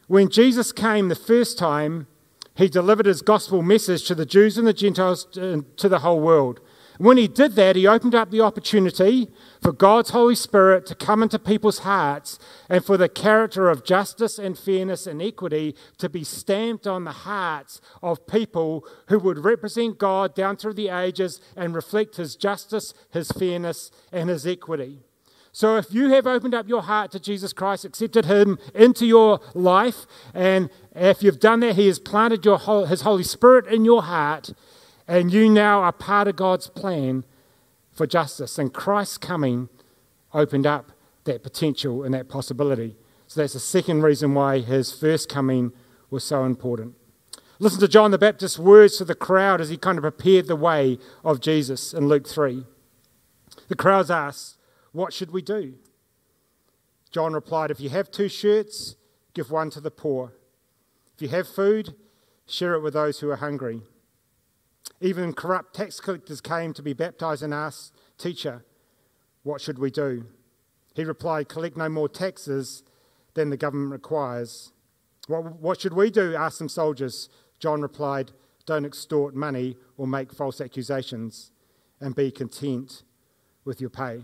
when 0.09 0.29
Jesus 0.29 0.73
came 0.73 1.09
the 1.09 1.15
first 1.15 1.57
time, 1.57 2.07
he 2.55 2.69
delivered 2.69 3.07
his 3.07 3.23
gospel 3.23 3.63
message 3.63 4.05
to 4.09 4.15
the 4.15 4.27
Jews 4.27 4.59
and 4.59 4.67
the 4.67 4.75
Gentiles 4.75 5.27
uh, 5.39 5.63
to 5.79 5.89
the 5.89 6.01
whole 6.01 6.21
world. 6.21 6.61
When 6.99 7.17
he 7.17 7.27
did 7.27 7.53
that, 7.53 7.77
he 7.77 7.87
opened 7.87 8.15
up 8.15 8.31
the 8.31 8.41
opportunity 8.43 9.29
for 9.61 9.73
God's 9.73 10.11
Holy 10.11 10.35
Spirit 10.35 10.87
to 10.87 10.95
come 10.95 11.23
into 11.23 11.39
people's 11.39 11.81
hearts 11.81 12.39
and 12.69 12.85
for 12.85 12.97
the 12.97 13.09
character 13.09 13.71
of 13.71 13.85
justice 13.85 14.39
and 14.39 14.59
fairness 14.59 15.07
and 15.07 15.23
equity 15.23 15.75
to 15.99 16.09
be 16.09 16.25
stamped 16.25 16.87
on 16.87 17.05
the 17.05 17.13
hearts 17.13 17.81
of 18.03 18.27
people 18.27 18.87
who 19.09 19.19
would 19.19 19.39
represent 19.39 19.99
God 19.99 20.35
down 20.35 20.57
through 20.57 20.75
the 20.75 20.89
ages 20.89 21.41
and 21.57 21.75
reflect 21.75 22.17
his 22.17 22.37
justice, 22.37 22.93
his 23.11 23.33
fairness, 23.33 23.91
and 24.13 24.29
his 24.29 24.47
equity. 24.47 25.01
So 25.55 25.77
if 25.77 25.93
you 25.93 26.09
have 26.11 26.27
opened 26.27 26.55
up 26.55 26.67
your 26.67 26.83
heart 26.83 27.13
to 27.13 27.21
Jesus 27.21 27.53
Christ, 27.53 27.85
accepted 27.85 28.25
him 28.25 28.59
into 28.75 29.05
your 29.05 29.39
life, 29.55 30.07
and 30.33 30.71
if 30.95 31.23
you've 31.23 31.41
done 31.41 31.61
that, 31.61 31.77
he 31.77 31.89
has 31.89 31.99
planted 31.99 32.45
your, 32.45 32.59
his 32.87 33.03
Holy 33.03 33.23
Spirit 33.23 33.67
in 33.67 33.85
your 33.85 34.03
heart 34.03 34.55
and 35.07 35.33
you 35.33 35.49
now 35.49 35.81
are 35.81 35.93
part 35.93 36.29
of 36.29 36.37
God's 36.37 36.69
plan 36.69 37.25
for 37.91 38.07
justice. 38.07 38.59
And 38.59 38.73
Christ's 38.73 39.19
coming 39.19 39.69
opened 40.33 40.67
up 40.67 40.93
that 41.25 41.43
potential 41.43 42.03
and 42.03 42.15
that 42.15 42.29
possibility. 42.29 42.97
So 43.27 43.41
that's 43.41 43.53
the 43.53 43.61
second 43.61 44.03
reason 44.03 44.35
why 44.35 44.61
his 44.61 44.93
first 44.93 45.29
coming 45.29 45.73
was 46.11 46.25
so 46.25 46.45
important. 46.45 46.95
Listen 47.59 47.81
to 47.81 47.89
John 47.89 48.11
the 48.11 48.19
Baptist's 48.19 48.59
words 48.59 48.97
to 48.97 49.05
the 49.05 49.15
crowd 49.15 49.61
as 49.61 49.69
he 49.69 49.77
kind 49.77 49.97
of 49.97 50.03
prepared 50.03 50.49
the 50.49 50.57
way 50.57 50.99
of 51.25 51.41
Jesus 51.41 51.95
in 51.95 52.09
Luke 52.09 52.27
3. 52.27 52.65
The 53.69 53.77
crowds 53.77 54.11
asked, 54.11 54.59
What 54.91 55.13
should 55.13 55.31
we 55.31 55.43
do? 55.43 55.75
John 57.11 57.35
replied, 57.35 57.71
If 57.71 57.81
you 57.81 57.91
have 57.91 58.11
two 58.11 58.29
shirts, 58.29 58.97
give 59.35 59.51
one 59.51 59.71
to 59.71 59.81
the 59.81 59.91
poor. 59.91 60.33
If 61.15 61.23
you 61.23 61.29
have 61.29 61.47
food, 61.47 61.95
share 62.47 62.75
it 62.75 62.81
with 62.81 62.95
those 62.95 63.21
who 63.21 63.31
are 63.31 63.37
hungry. 63.37 63.83
Even 65.03 65.33
corrupt 65.33 65.75
tax 65.75 65.99
collectors 65.99 66.41
came 66.41 66.73
to 66.75 66.83
be 66.83 66.93
baptized 66.93 67.43
and 67.43 67.53
asked, 67.53 67.93
Teacher, 68.19 68.65
what 69.43 69.61
should 69.61 69.81
we 69.81 69.91
do? 69.91 70.27
He 70.95 71.03
replied, 71.03 71.49
Collect 71.49 71.77
no 71.77 71.89
more 71.89 72.09
taxes 72.09 72.85
than 73.35 73.51
the 73.51 73.57
government 73.57 73.91
requires. 73.91 74.73
What, 75.27 75.61
what 75.61 75.81
should 75.81 75.95
we 75.95 76.11
do? 76.11 76.37
asked 76.37 76.59
some 76.59 76.69
soldiers. 76.69 77.29
John 77.59 77.81
replied, 77.81 78.31
Don't 78.65 78.85
extort 78.85 79.35
money 79.35 79.77
or 79.97 80.07
make 80.07 80.33
false 80.33 80.61
accusations, 80.61 81.51
and 82.01 82.15
be 82.15 82.31
content 82.31 83.03
with 83.65 83.81
your 83.81 83.91
pay. 83.91 84.23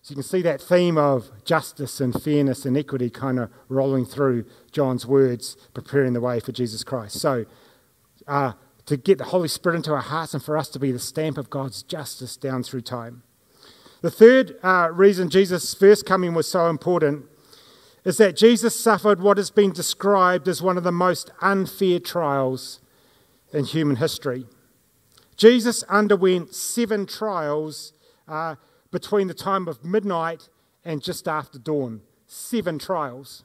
So 0.00 0.12
you 0.12 0.16
can 0.16 0.22
see 0.22 0.42
that 0.42 0.62
theme 0.62 0.96
of 0.96 1.30
justice 1.44 2.00
and 2.00 2.22
fairness 2.22 2.64
and 2.64 2.76
equity 2.76 3.10
kind 3.10 3.38
of 3.38 3.50
rolling 3.68 4.06
through 4.06 4.46
John's 4.72 5.06
words, 5.06 5.58
preparing 5.74 6.14
the 6.14 6.20
way 6.22 6.40
for 6.40 6.52
Jesus 6.52 6.84
Christ. 6.84 7.20
So, 7.20 7.44
uh, 8.26 8.52
to 8.86 8.96
get 8.96 9.18
the 9.18 9.24
Holy 9.24 9.48
Spirit 9.48 9.76
into 9.76 9.92
our 9.92 10.00
hearts 10.00 10.34
and 10.34 10.42
for 10.42 10.56
us 10.56 10.68
to 10.68 10.78
be 10.78 10.92
the 10.92 10.98
stamp 10.98 11.38
of 11.38 11.50
God's 11.50 11.82
justice 11.82 12.36
down 12.36 12.62
through 12.62 12.82
time. 12.82 13.22
The 14.02 14.10
third 14.10 14.56
uh, 14.62 14.90
reason 14.92 15.30
Jesus' 15.30 15.72
first 15.74 16.04
coming 16.04 16.34
was 16.34 16.46
so 16.46 16.68
important 16.68 17.26
is 18.04 18.18
that 18.18 18.36
Jesus 18.36 18.78
suffered 18.78 19.20
what 19.20 19.38
has 19.38 19.50
been 19.50 19.72
described 19.72 20.46
as 20.46 20.60
one 20.60 20.76
of 20.76 20.84
the 20.84 20.92
most 20.92 21.30
unfair 21.40 21.98
trials 21.98 22.80
in 23.52 23.64
human 23.64 23.96
history. 23.96 24.46
Jesus 25.36 25.82
underwent 25.84 26.54
seven 26.54 27.06
trials 27.06 27.94
uh, 28.28 28.56
between 28.90 29.26
the 29.26 29.34
time 29.34 29.66
of 29.66 29.84
midnight 29.84 30.48
and 30.84 31.02
just 31.02 31.26
after 31.26 31.58
dawn. 31.58 32.02
Seven 32.26 32.78
trials. 32.78 33.44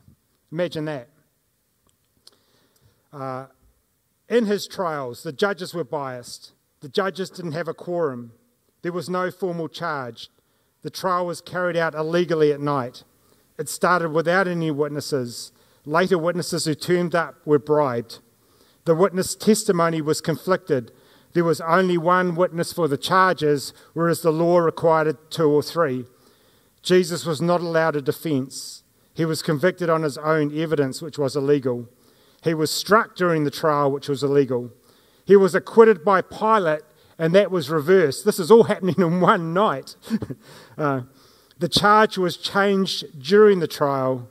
Imagine 0.52 0.86
that. 0.86 1.08
Uh, 3.14 3.46
in 4.30 4.46
his 4.46 4.68
trials, 4.68 5.24
the 5.24 5.32
judges 5.34 5.74
were 5.74 5.84
biased. 5.84 6.54
The 6.82 6.90
judges 6.90 7.30
didn't 7.30 7.54
have 7.54 7.68
a 7.68 7.74
quorum. 7.74 8.32
There 8.84 8.94
was 8.94 9.10
no 9.10 9.32
formal 9.32 9.68
charge. 9.68 10.30
The 10.84 10.90
trial 10.90 11.26
was 11.26 11.42
carried 11.42 11.76
out 11.76 11.96
illegally 11.96 12.54
at 12.54 12.62
night. 12.62 13.04
It 13.58 13.68
started 13.68 14.10
without 14.10 14.48
any 14.48 14.72
witnesses. 14.72 15.52
Later 15.86 16.18
witnesses 16.18 16.66
who 16.66 16.76
turned 16.76 17.16
up 17.16 17.36
were 17.46 17.60
bribed. 17.60 18.20
The 18.86 18.96
witness 18.96 19.36
testimony 19.36 20.02
was 20.02 20.22
conflicted. 20.22 20.92
There 21.34 21.44
was 21.44 21.60
only 21.62 21.98
one 21.98 22.36
witness 22.36 22.72
for 22.72 22.88
the 22.88 22.98
charges, 22.98 23.74
whereas 23.94 24.22
the 24.22 24.32
law 24.32 24.60
required 24.60 25.18
two 25.30 25.50
or 25.50 25.62
three. 25.62 26.06
Jesus 26.82 27.26
was 27.26 27.42
not 27.42 27.62
allowed 27.62 27.96
a 27.96 28.02
defense. 28.02 28.84
He 29.14 29.26
was 29.26 29.42
convicted 29.42 29.90
on 29.90 30.04
his 30.04 30.18
own 30.18 30.58
evidence, 30.58 31.02
which 31.02 31.20
was 31.20 31.36
illegal. 31.36 31.90
He 32.44 32.54
was 32.54 32.72
struck 32.72 33.16
during 33.16 33.44
the 33.44 33.52
trial, 33.52 33.92
which 33.92 34.08
was 34.08 34.24
illegal. 34.24 34.72
He 35.26 35.36
was 35.36 35.54
acquitted 35.56 36.04
by 36.04 36.22
Pilate, 36.22 36.82
and 37.18 37.36
that 37.36 37.52
was 37.52 37.70
reversed. 37.70 38.26
This 38.26 38.40
is 38.40 38.50
all 38.50 38.64
happening 38.74 38.96
in 38.98 39.22
one 39.22 39.54
night. 39.54 39.96
uh, 40.78 41.02
the 41.58 41.70
charge 41.70 42.18
was 42.18 42.38
changed 42.38 43.22
during 43.22 43.60
the 43.60 43.68
trial, 43.68 44.30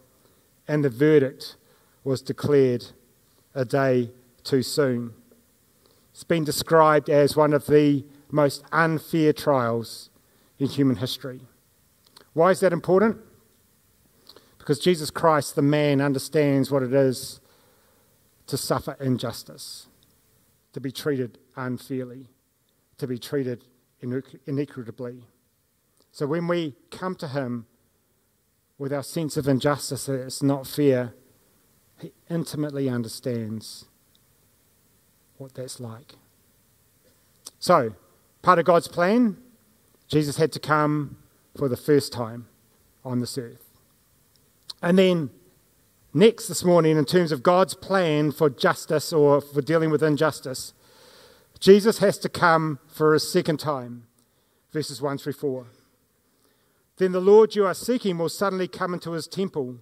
and 0.66 0.84
the 0.84 0.88
verdict 0.88 1.56
was 2.02 2.22
declared 2.22 2.86
a 3.54 3.64
day 3.64 4.10
too 4.44 4.62
soon. 4.62 5.12
It's 6.12 6.24
been 6.24 6.44
described 6.44 7.10
as 7.10 7.36
one 7.36 7.52
of 7.52 7.66
the 7.66 8.04
most 8.30 8.64
unfair 8.72 9.32
trials 9.32 10.10
in 10.58 10.68
human 10.68 10.96
history. 10.96 11.40
Why 12.32 12.50
is 12.50 12.60
that 12.60 12.72
important? 12.72 13.18
Because 14.58 14.78
Jesus 14.78 15.10
Christ, 15.10 15.54
the 15.54 15.62
man, 15.62 16.00
understands 16.00 16.70
what 16.70 16.82
it 16.82 16.92
is 16.92 17.40
to 18.48 18.56
suffer 18.56 18.96
injustice, 18.98 19.86
to 20.72 20.80
be 20.80 20.90
treated 20.90 21.38
unfairly, 21.54 22.26
to 22.96 23.06
be 23.06 23.18
treated 23.18 23.64
inequitably. 24.02 25.22
So 26.10 26.26
when 26.26 26.48
we 26.48 26.74
come 26.90 27.14
to 27.16 27.28
Him 27.28 27.66
with 28.78 28.92
our 28.92 29.02
sense 29.02 29.36
of 29.36 29.46
injustice 29.46 30.06
that 30.06 30.20
it's 30.20 30.42
not 30.42 30.66
fair, 30.66 31.14
He 32.00 32.12
intimately 32.28 32.88
understands 32.88 33.84
what 35.36 35.54
that's 35.54 35.78
like. 35.78 36.14
So, 37.58 37.94
part 38.42 38.58
of 38.58 38.64
God's 38.64 38.88
plan, 38.88 39.36
Jesus 40.06 40.36
had 40.36 40.52
to 40.52 40.60
come 40.60 41.18
for 41.56 41.68
the 41.68 41.76
first 41.76 42.12
time 42.12 42.46
on 43.04 43.20
this 43.20 43.36
earth. 43.36 43.64
And 44.80 44.98
then 44.98 45.30
Next, 46.18 46.48
this 46.48 46.64
morning, 46.64 46.98
in 46.98 47.04
terms 47.04 47.30
of 47.30 47.44
God's 47.44 47.74
plan 47.74 48.32
for 48.32 48.50
justice 48.50 49.12
or 49.12 49.40
for 49.40 49.62
dealing 49.62 49.88
with 49.88 50.02
injustice, 50.02 50.74
Jesus 51.60 51.98
has 51.98 52.18
to 52.18 52.28
come 52.28 52.80
for 52.88 53.14
a 53.14 53.20
second 53.20 53.60
time. 53.60 54.08
Verses 54.72 55.00
1 55.00 55.18
through 55.18 55.34
4. 55.34 55.66
Then 56.96 57.12
the 57.12 57.20
Lord 57.20 57.54
you 57.54 57.64
are 57.64 57.72
seeking 57.72 58.18
will 58.18 58.28
suddenly 58.28 58.66
come 58.66 58.94
into 58.94 59.12
his 59.12 59.28
temple. 59.28 59.76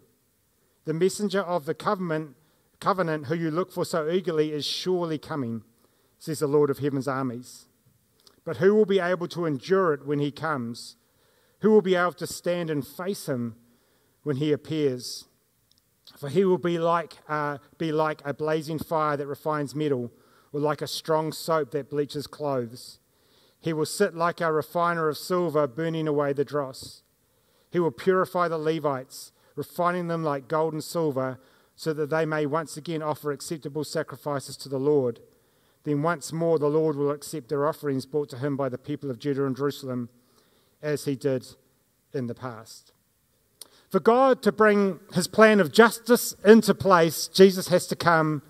The 0.84 0.92
messenger 0.92 1.40
of 1.40 1.64
the 1.64 1.72
covenant, 1.72 2.36
covenant 2.80 3.28
who 3.28 3.34
you 3.34 3.50
look 3.50 3.72
for 3.72 3.86
so 3.86 4.06
eagerly 4.06 4.52
is 4.52 4.66
surely 4.66 5.16
coming, 5.16 5.62
says 6.18 6.40
the 6.40 6.46
Lord 6.46 6.68
of 6.68 6.80
heaven's 6.80 7.08
armies. 7.08 7.64
But 8.44 8.58
who 8.58 8.74
will 8.74 8.84
be 8.84 9.00
able 9.00 9.28
to 9.28 9.46
endure 9.46 9.94
it 9.94 10.06
when 10.06 10.18
he 10.18 10.30
comes? 10.30 10.96
Who 11.60 11.70
will 11.70 11.80
be 11.80 11.94
able 11.94 12.12
to 12.12 12.26
stand 12.26 12.68
and 12.68 12.86
face 12.86 13.26
him 13.26 13.56
when 14.22 14.36
he 14.36 14.52
appears? 14.52 15.24
For 16.16 16.28
he 16.28 16.44
will 16.44 16.58
be 16.58 16.78
like, 16.78 17.18
uh, 17.28 17.58
be 17.78 17.92
like 17.92 18.22
a 18.24 18.32
blazing 18.32 18.78
fire 18.78 19.16
that 19.16 19.26
refines 19.26 19.74
metal, 19.74 20.12
or 20.52 20.60
like 20.60 20.80
a 20.80 20.86
strong 20.86 21.32
soap 21.32 21.72
that 21.72 21.90
bleaches 21.90 22.26
clothes. 22.26 22.98
He 23.60 23.72
will 23.72 23.86
sit 23.86 24.14
like 24.14 24.40
a 24.40 24.52
refiner 24.52 25.08
of 25.08 25.18
silver, 25.18 25.66
burning 25.66 26.06
away 26.06 26.32
the 26.32 26.44
dross. 26.44 27.02
He 27.70 27.80
will 27.80 27.90
purify 27.90 28.48
the 28.48 28.58
Levites, 28.58 29.32
refining 29.56 30.08
them 30.08 30.22
like 30.22 30.48
gold 30.48 30.72
and 30.72 30.84
silver, 30.84 31.38
so 31.74 31.92
that 31.92 32.10
they 32.10 32.24
may 32.24 32.46
once 32.46 32.76
again 32.76 33.02
offer 33.02 33.32
acceptable 33.32 33.84
sacrifices 33.84 34.56
to 34.58 34.68
the 34.68 34.78
Lord. 34.78 35.20
Then 35.84 36.02
once 36.02 36.32
more 36.32 36.58
the 36.58 36.68
Lord 36.68 36.96
will 36.96 37.10
accept 37.10 37.48
their 37.48 37.66
offerings 37.66 38.06
brought 38.06 38.28
to 38.30 38.38
him 38.38 38.56
by 38.56 38.68
the 38.68 38.78
people 38.78 39.10
of 39.10 39.18
Judah 39.18 39.44
and 39.44 39.56
Jerusalem, 39.56 40.08
as 40.80 41.04
he 41.04 41.16
did 41.16 41.46
in 42.12 42.26
the 42.26 42.34
past. 42.34 42.92
For 43.96 44.00
God 44.00 44.42
to 44.42 44.52
bring 44.52 45.00
his 45.14 45.26
plan 45.26 45.58
of 45.58 45.72
justice 45.72 46.34
into 46.44 46.74
place, 46.74 47.28
Jesus 47.28 47.68
has 47.68 47.86
to 47.86 47.96
come 47.96 48.42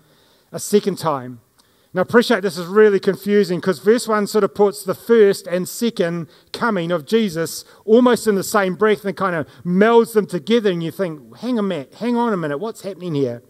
a 0.51 0.59
second 0.59 0.97
time. 0.97 1.39
Now, 1.93 2.01
I 2.01 2.03
appreciate 2.03 2.41
this 2.41 2.57
is 2.57 2.65
really 2.65 2.99
confusing 2.99 3.61
because 3.61 3.79
verse 3.79 4.09
1 4.09 4.27
sort 4.27 4.43
of 4.43 4.53
puts 4.53 4.83
the 4.83 4.93
first 4.93 5.47
and 5.47 5.65
second 5.65 6.27
coming 6.51 6.91
of 6.91 7.05
Jesus 7.05 7.63
almost 7.85 8.27
in 8.27 8.35
the 8.35 8.43
same 8.43 8.75
breath 8.75 9.05
and 9.05 9.15
kind 9.15 9.37
of 9.37 9.47
melds 9.65 10.15
them 10.15 10.25
together. 10.25 10.69
And 10.69 10.83
you 10.83 10.91
think, 10.91 11.37
hang 11.37 11.57
a 11.57 11.63
minute, 11.63 11.95
hang 11.95 12.17
on 12.17 12.33
a 12.33 12.37
minute, 12.37 12.57
what's 12.57 12.81
happening 12.81 13.15
here? 13.15 13.41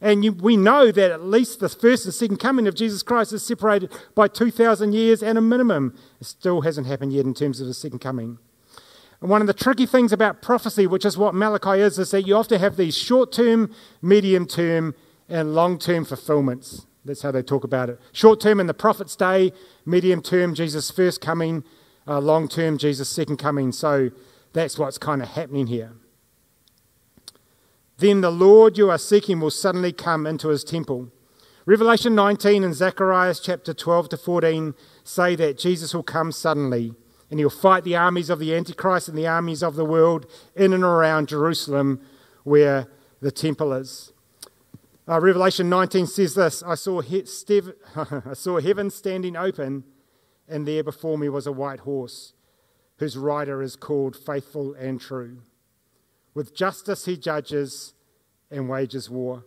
And 0.00 0.24
you, 0.24 0.30
we 0.30 0.56
know 0.56 0.92
that 0.92 1.10
at 1.10 1.24
least 1.24 1.58
the 1.58 1.68
first 1.68 2.04
and 2.04 2.14
second 2.14 2.36
coming 2.36 2.68
of 2.68 2.76
Jesus 2.76 3.02
Christ 3.02 3.32
is 3.32 3.42
separated 3.42 3.90
by 4.14 4.28
2,000 4.28 4.92
years 4.92 5.20
and 5.20 5.36
a 5.36 5.40
minimum. 5.40 5.98
It 6.20 6.28
still 6.28 6.60
hasn't 6.60 6.86
happened 6.86 7.12
yet 7.12 7.24
in 7.24 7.34
terms 7.34 7.60
of 7.60 7.66
the 7.66 7.74
second 7.74 7.98
coming. 7.98 8.38
And 9.20 9.28
one 9.28 9.40
of 9.40 9.46
the 9.46 9.54
tricky 9.54 9.86
things 9.86 10.12
about 10.12 10.40
prophecy, 10.40 10.86
which 10.86 11.04
is 11.04 11.18
what 11.18 11.34
Malachi 11.34 11.80
is, 11.80 11.98
is 11.98 12.10
that 12.12 12.26
you 12.26 12.36
often 12.36 12.58
have 12.60 12.76
these 12.76 12.96
short 12.96 13.32
term, 13.32 13.72
medium 14.00 14.46
term, 14.46 14.94
and 15.28 15.54
long 15.54 15.78
term 15.78 16.04
fulfillments. 16.04 16.86
That's 17.04 17.22
how 17.22 17.30
they 17.30 17.42
talk 17.42 17.64
about 17.64 17.90
it. 17.90 18.00
Short 18.12 18.40
term 18.40 18.60
in 18.60 18.66
the 18.66 18.74
prophet's 18.74 19.16
day, 19.16 19.52
medium 19.84 20.22
term, 20.22 20.54
Jesus' 20.54 20.90
first 20.90 21.20
coming, 21.20 21.64
uh, 22.06 22.20
long 22.20 22.48
term, 22.48 22.78
Jesus' 22.78 23.08
second 23.08 23.36
coming. 23.36 23.72
So 23.72 24.10
that's 24.52 24.78
what's 24.78 24.98
kind 24.98 25.22
of 25.22 25.28
happening 25.28 25.66
here. 25.66 25.92
Then 27.98 28.22
the 28.22 28.32
Lord 28.32 28.78
you 28.78 28.90
are 28.90 28.98
seeking 28.98 29.40
will 29.40 29.50
suddenly 29.50 29.92
come 29.92 30.26
into 30.26 30.48
his 30.48 30.64
temple. 30.64 31.10
Revelation 31.66 32.14
19 32.14 32.64
and 32.64 32.74
Zechariah 32.74 33.34
chapter 33.40 33.74
12 33.74 34.08
to 34.10 34.16
14 34.16 34.74
say 35.04 35.36
that 35.36 35.58
Jesus 35.58 35.94
will 35.94 36.02
come 36.02 36.32
suddenly 36.32 36.94
and 37.30 37.38
he'll 37.38 37.48
fight 37.48 37.84
the 37.84 37.96
armies 37.96 38.28
of 38.28 38.40
the 38.40 38.54
Antichrist 38.54 39.08
and 39.08 39.16
the 39.16 39.26
armies 39.26 39.62
of 39.62 39.76
the 39.76 39.84
world 39.84 40.26
in 40.56 40.72
and 40.72 40.82
around 40.82 41.28
Jerusalem 41.28 42.00
where 42.42 42.88
the 43.20 43.30
temple 43.30 43.72
is. 43.72 44.12
Uh, 45.08 45.20
Revelation 45.20 45.68
19 45.68 46.06
says 46.06 46.34
this 46.34 46.62
I 46.62 46.74
saw, 46.74 47.00
he- 47.00 47.24
Steve- 47.26 47.72
I 47.96 48.34
saw 48.34 48.60
heaven 48.60 48.90
standing 48.90 49.36
open, 49.36 49.84
and 50.48 50.66
there 50.66 50.82
before 50.82 51.16
me 51.16 51.28
was 51.28 51.46
a 51.46 51.52
white 51.52 51.80
horse, 51.80 52.32
whose 52.98 53.16
rider 53.16 53.62
is 53.62 53.76
called 53.76 54.16
Faithful 54.16 54.74
and 54.74 55.00
True. 55.00 55.42
With 56.34 56.54
justice 56.54 57.04
he 57.04 57.16
judges 57.16 57.94
and 58.50 58.68
wages 58.68 59.08
war. 59.08 59.44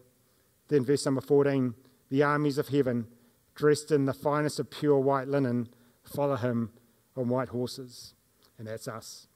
Then, 0.69 0.85
verse 0.85 1.05
number 1.05 1.21
14 1.21 1.75
the 2.09 2.23
armies 2.23 2.59
of 2.59 2.67
heaven, 2.67 3.07
dressed 3.55 3.91
in 3.91 4.05
the 4.05 4.13
finest 4.13 4.59
of 4.59 4.69
pure 4.69 4.99
white 4.99 5.27
linen, 5.27 5.67
follow 6.03 6.35
him 6.35 6.69
on 7.15 7.29
white 7.29 7.49
horses. 7.49 8.13
And 8.57 8.67
that's 8.67 8.87
us. 8.87 9.27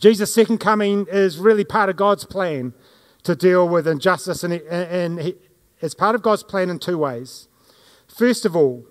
Jesus' 0.00 0.32
second 0.32 0.58
coming 0.58 1.06
is 1.10 1.38
really 1.38 1.64
part 1.64 1.90
of 1.90 1.96
God's 1.96 2.24
plan 2.24 2.72
to 3.24 3.36
deal 3.36 3.68
with 3.68 3.86
injustice, 3.86 4.42
and, 4.42 4.54
and 4.54 5.34
it's 5.80 5.94
part 5.94 6.14
of 6.14 6.22
God's 6.22 6.42
plan 6.42 6.70
in 6.70 6.78
two 6.78 6.98
ways. 6.98 7.46
First 8.08 8.44
of 8.44 8.56
all, 8.56 8.86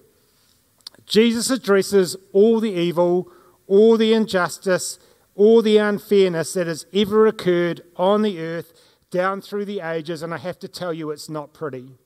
Jesus 1.05 1.49
addresses 1.49 2.15
all 2.31 2.59
the 2.59 2.71
evil, 2.71 3.29
all 3.67 3.97
the 3.97 4.13
injustice, 4.13 4.99
all 5.35 5.61
the 5.61 5.77
unfairness 5.77 6.53
that 6.53 6.67
has 6.67 6.85
ever 6.93 7.27
occurred 7.27 7.81
on 7.97 8.21
the 8.21 8.39
earth 8.39 8.73
down 9.09 9.41
through 9.41 9.65
the 9.65 9.81
ages, 9.81 10.23
and 10.23 10.33
I 10.33 10.37
have 10.37 10.59
to 10.59 10.67
tell 10.67 10.93
you, 10.93 11.11
it's 11.11 11.29
not 11.29 11.53
pretty. 11.53 11.97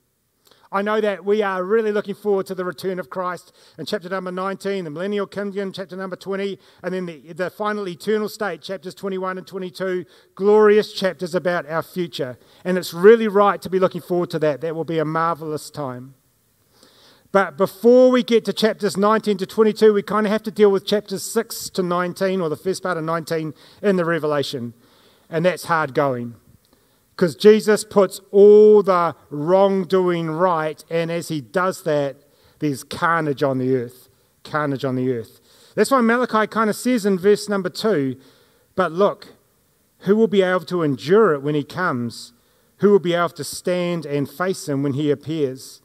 I 0.75 0.81
know 0.81 0.99
that 0.99 1.23
we 1.23 1.41
are 1.41 1.63
really 1.63 1.93
looking 1.93 2.15
forward 2.15 2.47
to 2.47 2.53
the 2.53 2.65
return 2.65 2.99
of 2.99 3.09
Christ 3.09 3.55
in 3.79 3.85
chapter 3.85 4.09
number 4.09 4.29
19, 4.29 4.83
the 4.83 4.89
millennial 4.89 5.25
kingdom, 5.25 5.71
chapter 5.71 5.95
number 5.95 6.17
20, 6.17 6.59
and 6.83 6.93
then 6.93 7.05
the, 7.05 7.31
the 7.31 7.49
final 7.49 7.87
eternal 7.87 8.27
state, 8.27 8.61
chapters 8.61 8.93
21 8.93 9.37
and 9.37 9.47
22, 9.47 10.03
glorious 10.35 10.91
chapters 10.91 11.33
about 11.33 11.65
our 11.69 11.81
future. 11.81 12.37
And 12.65 12.77
it's 12.77 12.93
really 12.93 13.29
right 13.29 13.61
to 13.61 13.69
be 13.69 13.79
looking 13.79 14.01
forward 14.01 14.29
to 14.31 14.39
that. 14.39 14.59
That 14.59 14.75
will 14.75 14.83
be 14.83 14.99
a 14.99 15.05
marvelous 15.05 15.69
time. 15.69 16.15
But 17.31 17.55
before 17.55 18.11
we 18.11 18.21
get 18.21 18.43
to 18.43 18.51
chapters 18.51 18.97
19 18.97 19.37
to 19.37 19.45
22, 19.45 19.93
we 19.93 20.03
kind 20.03 20.25
of 20.27 20.31
have 20.33 20.43
to 20.43 20.51
deal 20.51 20.71
with 20.71 20.85
chapters 20.85 21.23
6 21.23 21.69
to 21.69 21.83
19, 21.83 22.41
or 22.41 22.49
the 22.49 22.57
first 22.57 22.83
part 22.83 22.97
of 22.97 23.05
19 23.05 23.53
in 23.81 23.95
the 23.95 24.03
Revelation. 24.03 24.73
And 25.29 25.45
that's 25.45 25.63
hard 25.63 25.93
going. 25.93 26.35
Because 27.15 27.35
Jesus 27.35 27.85
puts 27.85 28.19
all 28.31 28.83
the 28.83 29.15
wrongdoing 29.29 30.29
right, 30.29 30.83
and 30.89 31.09
as 31.09 31.29
he 31.29 31.39
does 31.39 31.83
that, 31.83 32.17
there's 32.59 32.83
carnage 32.83 33.41
on 33.41 33.57
the 33.57 33.73
earth. 33.75 34.09
Carnage 34.43 34.83
on 34.83 34.95
the 34.95 35.11
earth. 35.13 35.39
That's 35.75 35.91
why 35.91 36.01
Malachi 36.01 36.47
kind 36.47 36.69
of 36.69 36.75
says 36.75 37.05
in 37.05 37.17
verse 37.17 37.47
number 37.47 37.69
2 37.69 38.17
But 38.75 38.91
look, 38.91 39.27
who 39.99 40.15
will 40.15 40.27
be 40.27 40.41
able 40.41 40.65
to 40.65 40.83
endure 40.83 41.33
it 41.33 41.41
when 41.41 41.55
he 41.55 41.63
comes? 41.63 42.33
Who 42.77 42.91
will 42.91 42.99
be 42.99 43.13
able 43.13 43.29
to 43.29 43.43
stand 43.43 44.05
and 44.05 44.29
face 44.29 44.67
him 44.67 44.83
when 44.83 44.93
he 44.93 45.09
appears? 45.09 45.81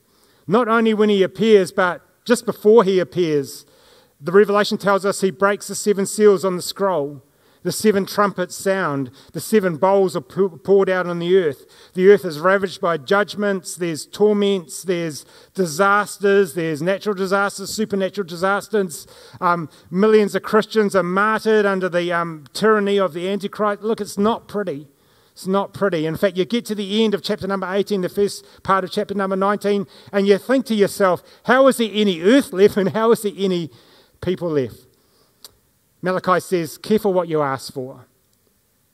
Not 0.48 0.66
only 0.66 0.94
when 0.94 1.08
he 1.08 1.22
appears, 1.22 1.70
but 1.70 2.02
just 2.24 2.44
before 2.44 2.82
he 2.82 2.98
appears. 2.98 3.64
The 4.20 4.32
Revelation 4.32 4.78
tells 4.78 5.06
us 5.06 5.20
he 5.20 5.30
breaks 5.30 5.68
the 5.68 5.74
seven 5.74 6.06
seals 6.06 6.44
on 6.44 6.56
the 6.56 6.62
scroll. 6.62 7.22
The 7.62 7.72
seven 7.72 8.06
trumpets 8.06 8.56
sound. 8.56 9.10
The 9.32 9.40
seven 9.40 9.76
bowls 9.76 10.16
are 10.16 10.22
poured 10.22 10.88
out 10.88 11.06
on 11.06 11.18
the 11.18 11.36
earth. 11.36 11.66
The 11.92 12.08
earth 12.08 12.24
is 12.24 12.40
ravaged 12.40 12.80
by 12.80 12.96
judgments. 12.96 13.76
There's 13.76 14.06
torments. 14.06 14.82
There's 14.82 15.26
disasters. 15.54 16.54
There's 16.54 16.80
natural 16.80 17.14
disasters, 17.14 17.70
supernatural 17.70 18.26
disasters. 18.26 19.06
Um, 19.42 19.68
millions 19.90 20.34
of 20.34 20.42
Christians 20.42 20.96
are 20.96 21.02
martyred 21.02 21.66
under 21.66 21.90
the 21.90 22.10
um, 22.12 22.44
tyranny 22.54 22.98
of 22.98 23.12
the 23.12 23.28
Antichrist. 23.28 23.82
Look, 23.82 24.00
it's 24.00 24.16
not 24.16 24.48
pretty. 24.48 24.88
It's 25.32 25.46
not 25.46 25.74
pretty. 25.74 26.06
In 26.06 26.16
fact, 26.16 26.36
you 26.38 26.46
get 26.46 26.64
to 26.66 26.74
the 26.74 27.04
end 27.04 27.14
of 27.14 27.22
chapter 27.22 27.46
number 27.46 27.66
18, 27.70 28.00
the 28.00 28.08
first 28.08 28.44
part 28.62 28.84
of 28.84 28.90
chapter 28.90 29.14
number 29.14 29.36
19, 29.36 29.86
and 30.12 30.26
you 30.26 30.38
think 30.38 30.66
to 30.66 30.74
yourself, 30.74 31.22
how 31.44 31.66
is 31.68 31.76
there 31.76 31.90
any 31.92 32.20
earth 32.20 32.52
left 32.52 32.76
and 32.76 32.90
how 32.90 33.10
is 33.12 33.22
there 33.22 33.32
any 33.36 33.70
people 34.20 34.50
left? 34.50 34.89
Malachi 36.02 36.40
says, 36.40 36.78
careful 36.78 37.12
what 37.12 37.28
you 37.28 37.42
ask 37.42 37.72
for, 37.72 38.06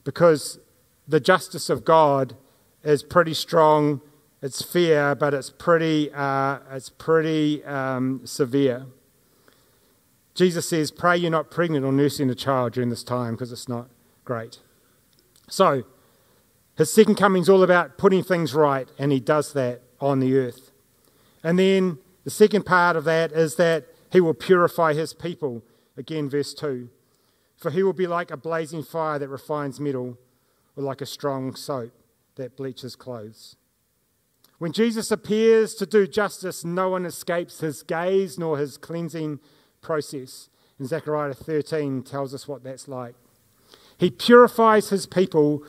because 0.05 0.59
the 1.07 1.21
justice 1.21 1.71
of 1.71 1.85
God 1.85 2.37
is 2.83 3.03
pretty 3.03 3.35
strong. 3.35 4.01
It's 4.42 4.62
fair, 4.62 5.14
but 5.14 5.35
it's 5.35 5.51
pretty, 5.51 6.12
uh, 6.12 6.59
it's 6.73 6.90
pretty 6.90 7.64
um, 7.64 8.23
severe. 8.25 8.87
Jesus 10.35 10.69
says, 10.69 10.90
Pray 10.90 11.16
you're 11.16 11.31
not 11.31 11.51
pregnant 11.51 11.85
or 11.85 11.92
nursing 11.92 12.29
a 12.29 12.35
child 12.35 12.75
during 12.75 12.90
this 12.90 13.03
time 13.03 13.35
because 13.35 13.53
it's 13.53 13.69
not 13.69 13.88
great. 14.25 14.59
So, 15.49 15.85
his 16.77 16.92
second 16.92 17.14
coming 17.14 17.42
is 17.42 17.49
all 17.49 17.62
about 17.62 17.97
putting 17.97 18.23
things 18.23 18.53
right, 18.53 18.88
and 18.99 19.11
he 19.11 19.21
does 19.21 19.55
that 19.55 19.81
on 19.99 20.21
the 20.21 20.37
earth. 20.37 20.73
And 21.42 21.59
then 21.59 21.99
the 22.25 22.31
second 22.31 22.66
part 22.66 22.97
of 22.97 23.05
that 23.05 23.33
is 23.33 23.57
that 23.57 23.87
he 24.12 24.21
will 24.21 24.35
purify 24.35 24.92
his 24.92 25.14
people. 25.14 25.62
Again, 25.97 26.29
verse 26.29 26.53
2. 26.53 26.90
For 27.57 27.71
he 27.71 27.83
will 27.83 27.92
be 27.92 28.07
like 28.07 28.31
a 28.31 28.37
blazing 28.37 28.83
fire 28.83 29.19
that 29.19 29.29
refines 29.29 29.81
metal, 29.81 30.19
or 30.77 30.83
like 30.83 31.01
a 31.01 31.07
strong 31.07 31.55
soap 31.55 31.92
that 32.37 32.57
bleaches 32.57 32.97
clothes. 32.97 33.57
When 34.59 34.73
Jesus 34.73 35.11
appears 35.11 35.75
to 35.75 35.87
do 35.87 36.07
justice, 36.07 36.64
no 36.64 36.90
one 36.90 37.05
escapes 37.05 37.61
his 37.61 37.83
gaze 37.83 38.38
nor 38.38 38.59
his 38.59 38.79
cleansing 38.79 39.40
process. 39.83 40.49
And 40.79 40.88
Zechariah 40.88 41.35
13 41.35 42.03
tells 42.03 42.35
us 42.35 42.49
what 42.49 42.62
that's 42.62 42.88
like. 42.88 43.14
He 43.99 44.11
purifies 44.11 44.90
his 44.90 45.07
people 45.07 45.62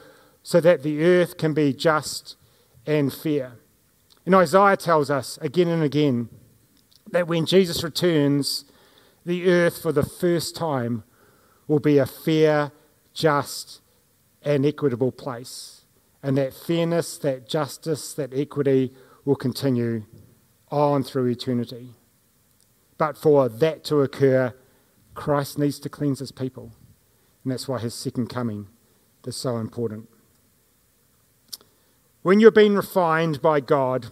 so 0.44 0.60
that 0.62 0.84
the 0.84 1.04
earth 1.04 1.38
can 1.38 1.54
be 1.54 1.74
just 1.74 2.36
and 2.86 3.14
fair. 3.14 3.54
And 4.26 4.36
Isaiah 4.36 4.78
tells 4.78 5.10
us 5.10 5.38
again 5.42 5.68
and 5.68 5.84
again 5.84 6.30
that 7.12 7.28
when 7.28 7.46
Jesus 7.46 7.84
returns, 7.84 8.66
the 9.26 9.50
earth 9.50 9.82
for 9.82 9.92
the 9.92 10.04
first 10.04 10.56
time 10.56 11.04
will 11.68 11.80
be 11.80 11.98
a 11.98 12.06
fair, 12.06 12.72
just, 13.14 13.82
and 14.42 14.66
equitable 14.66 15.12
place. 15.12 15.82
And 16.24 16.38
that 16.38 16.54
fairness, 16.54 17.18
that 17.20 17.48
justice, 17.48 18.14
that 18.14 18.34
equity 18.34 18.94
will 19.26 19.36
continue 19.36 20.04
on 20.70 21.04
through 21.04 21.28
eternity. 21.28 21.90
But 22.98 23.18
for 23.18 23.48
that 23.48 23.84
to 23.86 24.02
occur, 24.02 24.54
Christ 25.14 25.58
needs 25.58 25.80
to 25.80 25.90
cleanse 25.90 26.20
his 26.20 26.32
people. 26.32 26.72
And 27.44 27.52
that's 27.52 27.68
why 27.68 27.80
his 27.80 27.94
second 27.94 28.28
coming 28.28 28.68
is 29.26 29.36
so 29.36 29.58
important. 29.58 30.10
When 32.22 32.40
you're 32.40 32.52
being 32.52 32.76
refined 32.76 33.42
by 33.42 33.60
God, 33.60 34.08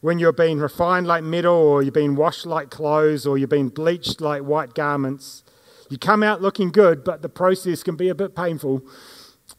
when 0.00 0.18
you're 0.18 0.32
being 0.32 0.58
refined 0.58 1.06
like 1.06 1.24
metal, 1.24 1.54
or 1.54 1.82
you're 1.82 1.92
being 1.92 2.14
washed 2.14 2.46
like 2.46 2.70
clothes, 2.70 3.26
or 3.26 3.36
you're 3.36 3.48
being 3.48 3.68
bleached 3.68 4.20
like 4.20 4.42
white 4.42 4.74
garments, 4.74 5.42
you 5.90 5.98
come 5.98 6.22
out 6.22 6.42
looking 6.42 6.70
good, 6.70 7.04
but 7.04 7.22
the 7.22 7.28
process 7.28 7.82
can 7.82 7.96
be 7.96 8.08
a 8.08 8.14
bit 8.14 8.34
painful. 8.34 8.82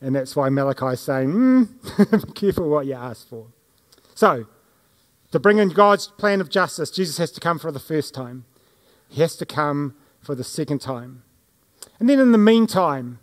And 0.01 0.15
that's 0.15 0.35
why 0.35 0.49
Malachi 0.49 0.87
is 0.87 0.99
saying, 0.99 1.29
mm, 1.29 2.25
be 2.25 2.33
careful 2.39 2.69
what 2.69 2.85
you 2.85 2.93
ask 2.93 3.27
for. 3.27 3.47
So, 4.15 4.45
to 5.31 5.39
bring 5.39 5.57
in 5.57 5.69
God's 5.69 6.07
plan 6.07 6.41
of 6.41 6.49
justice, 6.49 6.91
Jesus 6.91 7.17
has 7.17 7.31
to 7.31 7.39
come 7.39 7.59
for 7.59 7.71
the 7.71 7.79
first 7.79 8.13
time. 8.13 8.45
He 9.07 9.21
has 9.21 9.35
to 9.37 9.45
come 9.45 9.95
for 10.21 10.35
the 10.35 10.43
second 10.43 10.79
time. 10.79 11.23
And 11.99 12.09
then 12.09 12.19
in 12.19 12.31
the 12.31 12.37
meantime, 12.37 13.19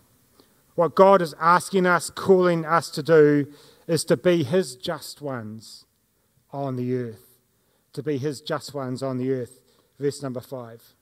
what 0.74 0.94
God 0.94 1.22
is 1.22 1.34
asking 1.40 1.86
us, 1.86 2.10
calling 2.10 2.64
us 2.64 2.90
to 2.90 3.02
do, 3.02 3.52
is 3.86 4.04
to 4.04 4.16
be 4.16 4.42
his 4.44 4.76
just 4.76 5.22
ones 5.22 5.84
on 6.52 6.76
the 6.76 6.94
earth, 6.94 7.38
to 7.92 8.02
be 8.02 8.18
his 8.18 8.40
just 8.40 8.74
ones 8.74 9.02
on 9.02 9.18
the 9.18 9.32
earth. 9.32 9.60
Verse 9.98 10.22
number 10.22 10.40
5. 10.40 10.94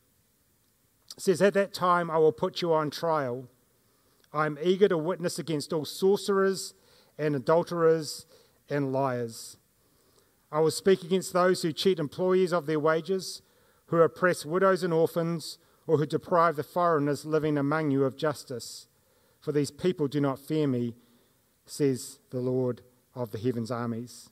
Says, 1.16 1.40
At 1.40 1.54
that 1.54 1.72
time 1.72 2.10
I 2.10 2.18
will 2.18 2.32
put 2.32 2.62
you 2.62 2.72
on 2.72 2.90
trial. 2.90 3.48
I 4.32 4.46
am 4.46 4.58
eager 4.62 4.88
to 4.88 4.98
witness 4.98 5.38
against 5.38 5.72
all 5.72 5.84
sorcerers 5.84 6.74
and 7.18 7.36
adulterers 7.36 8.26
and 8.68 8.92
liars. 8.92 9.56
I 10.50 10.60
will 10.60 10.70
speak 10.70 11.02
against 11.02 11.32
those 11.32 11.62
who 11.62 11.72
cheat 11.72 11.98
employees 11.98 12.52
of 12.52 12.66
their 12.66 12.80
wages, 12.80 13.42
who 13.86 14.00
oppress 14.00 14.44
widows 14.44 14.82
and 14.82 14.92
orphans, 14.92 15.58
or 15.86 15.98
who 15.98 16.06
deprive 16.06 16.56
the 16.56 16.62
foreigners 16.62 17.24
living 17.24 17.58
among 17.58 17.90
you 17.90 18.04
of 18.04 18.16
justice. 18.16 18.88
For 19.40 19.52
these 19.52 19.70
people 19.70 20.08
do 20.08 20.20
not 20.20 20.38
fear 20.38 20.66
me, 20.66 20.94
says 21.66 22.18
the 22.30 22.40
Lord 22.40 22.82
of 23.14 23.30
the 23.30 23.38
heavens' 23.38 23.70
armies. 23.70 24.30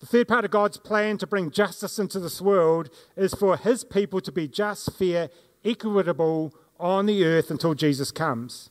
The 0.00 0.06
third 0.06 0.28
part 0.28 0.44
of 0.44 0.50
God's 0.50 0.76
plan 0.76 1.16
to 1.18 1.26
bring 1.26 1.50
justice 1.50 1.98
into 1.98 2.20
this 2.20 2.40
world 2.40 2.90
is 3.16 3.32
for 3.32 3.56
his 3.56 3.82
people 3.82 4.20
to 4.20 4.30
be 4.30 4.46
just, 4.46 4.92
fair, 4.92 5.30
equitable 5.64 6.54
on 6.78 7.06
the 7.06 7.24
earth 7.24 7.50
until 7.50 7.74
Jesus 7.74 8.10
comes. 8.10 8.70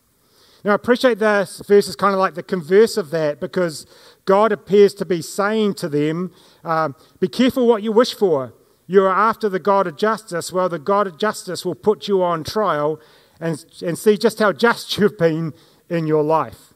Now, 0.64 0.72
I 0.72 0.76
appreciate 0.76 1.20
this 1.20 1.62
verse 1.68 1.88
is 1.88 1.96
kind 1.96 2.14
of 2.14 2.20
like 2.20 2.34
the 2.34 2.44
converse 2.44 2.98
of 2.98 3.12
that 3.12 3.40
because 3.40 3.86
God 4.26 4.52
appears 4.52 4.94
to 4.96 5.06
be 5.06 5.22
saying 5.22 5.76
to 5.76 5.90
them, 5.90 6.32
um, 6.64 6.96
Be 7.20 7.28
careful 7.28 7.68
what 7.68 7.84
you 7.84 7.92
wish 7.92 8.14
for. 8.14 8.54
You 8.88 9.04
are 9.04 9.10
after 9.10 9.50
the 9.50 9.60
God 9.60 9.88
of 9.88 9.98
justice. 9.98 10.52
Well, 10.52 10.70
the 10.70 10.80
God 10.80 11.08
of 11.08 11.18
justice 11.18 11.66
will 11.66 11.76
put 11.76 12.08
you 12.08 12.24
on 12.24 12.44
trial 12.44 13.00
and, 13.40 13.64
and 13.84 13.98
see 13.98 14.18
just 14.18 14.40
how 14.40 14.54
just 14.54 14.98
you've 14.98 15.18
been 15.18 15.54
in 15.90 16.08
your 16.08 16.24
life. 16.24 16.74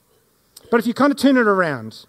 But 0.71 0.79
if 0.79 0.88
you 0.88 0.93
kind 0.93 1.12
of 1.12 1.17
turn 1.17 1.38
it 1.38 1.47
around, 1.47 2.05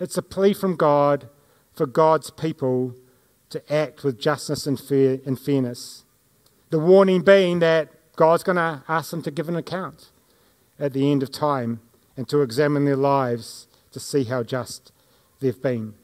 it's 0.00 0.16
a 0.16 0.22
plea 0.22 0.52
from 0.52 0.76
God 0.76 1.28
for 1.74 1.86
God's 1.86 2.30
people 2.30 2.94
to 3.50 3.72
act 3.72 4.04
with 4.04 4.18
justice 4.18 4.66
and, 4.66 4.78
fair, 4.78 5.18
and 5.24 5.38
fairness. 5.38 6.04
The 6.70 6.78
warning 6.78 7.22
being 7.22 7.60
that 7.60 7.88
God's 8.16 8.42
going 8.42 8.56
to 8.56 8.82
ask 8.88 9.10
them 9.10 9.22
to 9.22 9.30
give 9.30 9.48
an 9.48 9.56
account 9.56 10.10
at 10.78 10.92
the 10.92 11.10
end 11.10 11.22
of 11.22 11.32
time 11.32 11.80
and 12.16 12.28
to 12.28 12.42
examine 12.42 12.84
their 12.84 12.96
lives 12.96 13.68
to 13.92 14.00
see 14.00 14.24
how 14.24 14.42
just 14.42 14.92
they've 15.40 15.60
been. 15.62 15.94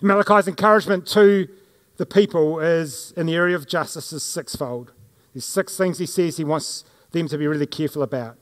Malachi's 0.00 0.46
encouragement 0.46 1.06
to 1.08 1.48
the 1.96 2.06
people 2.06 2.60
is 2.60 3.12
in 3.16 3.26
the 3.26 3.34
area 3.34 3.56
of 3.56 3.66
justice 3.66 4.12
is 4.12 4.22
sixfold. 4.22 4.92
There's 5.32 5.44
six 5.44 5.76
things 5.76 5.98
he 5.98 6.06
says 6.06 6.36
he 6.36 6.44
wants 6.44 6.84
them 7.10 7.26
to 7.28 7.38
be 7.38 7.46
really 7.46 7.66
careful 7.66 8.02
about. 8.02 8.36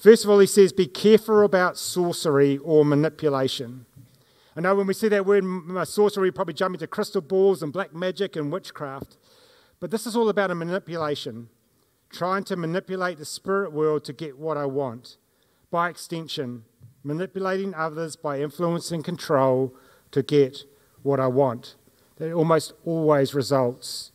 First 0.00 0.24
of 0.24 0.30
all, 0.30 0.38
he 0.38 0.46
says, 0.46 0.72
be 0.72 0.86
careful 0.86 1.44
about 1.44 1.76
sorcery 1.76 2.56
or 2.58 2.86
manipulation. 2.86 3.84
I 4.56 4.62
know 4.62 4.74
when 4.74 4.86
we 4.86 4.94
see 4.94 5.08
that 5.08 5.26
word 5.26 5.44
uh, 5.44 5.84
sorcery, 5.84 6.28
we 6.28 6.30
probably 6.30 6.54
jump 6.54 6.74
into 6.74 6.86
crystal 6.86 7.20
balls 7.20 7.62
and 7.62 7.70
black 7.70 7.94
magic 7.94 8.34
and 8.34 8.50
witchcraft. 8.50 9.18
But 9.78 9.90
this 9.90 10.06
is 10.06 10.16
all 10.16 10.30
about 10.30 10.50
a 10.50 10.54
manipulation 10.54 11.50
trying 12.08 12.44
to 12.44 12.56
manipulate 12.56 13.18
the 13.18 13.26
spirit 13.26 13.74
world 13.74 14.04
to 14.04 14.14
get 14.14 14.38
what 14.38 14.56
I 14.56 14.64
want. 14.64 15.18
By 15.70 15.90
extension, 15.90 16.64
manipulating 17.04 17.74
others 17.74 18.16
by 18.16 18.40
influence 18.40 18.90
and 18.90 19.04
control 19.04 19.74
to 20.12 20.22
get 20.22 20.64
what 21.02 21.20
I 21.20 21.26
want. 21.26 21.76
That 22.16 22.32
almost 22.32 22.72
always 22.86 23.34
results 23.34 24.12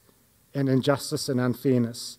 in 0.51 0.67
injustice 0.67 1.29
and 1.29 1.39
unfairness. 1.39 2.17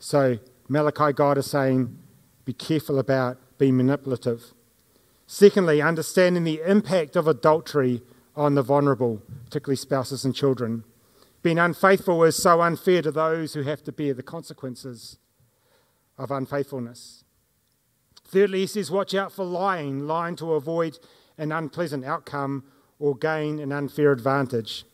So, 0.00 0.38
Malachi, 0.68 1.12
God 1.12 1.38
is 1.38 1.46
saying, 1.46 1.98
be 2.44 2.52
careful 2.52 2.98
about 2.98 3.38
being 3.58 3.76
manipulative. 3.76 4.52
Secondly, 5.26 5.80
understanding 5.80 6.44
the 6.44 6.60
impact 6.66 7.16
of 7.16 7.26
adultery 7.26 8.02
on 8.36 8.54
the 8.54 8.62
vulnerable, 8.62 9.22
particularly 9.46 9.76
spouses 9.76 10.24
and 10.24 10.34
children. 10.34 10.84
Being 11.42 11.58
unfaithful 11.58 12.22
is 12.24 12.36
so 12.36 12.60
unfair 12.60 13.02
to 13.02 13.10
those 13.10 13.54
who 13.54 13.62
have 13.62 13.82
to 13.84 13.92
bear 13.92 14.14
the 14.14 14.22
consequences 14.22 15.18
of 16.18 16.30
unfaithfulness. 16.30 17.24
Thirdly, 18.26 18.60
he 18.60 18.66
says, 18.66 18.90
Watch 18.90 19.14
out 19.14 19.32
for 19.32 19.44
lying, 19.44 20.06
lying 20.06 20.36
to 20.36 20.54
avoid 20.54 20.98
an 21.38 21.52
unpleasant 21.52 22.04
outcome 22.04 22.64
or 22.98 23.16
gain 23.16 23.58
an 23.58 23.72
unfair 23.72 24.12
advantage. 24.12 24.84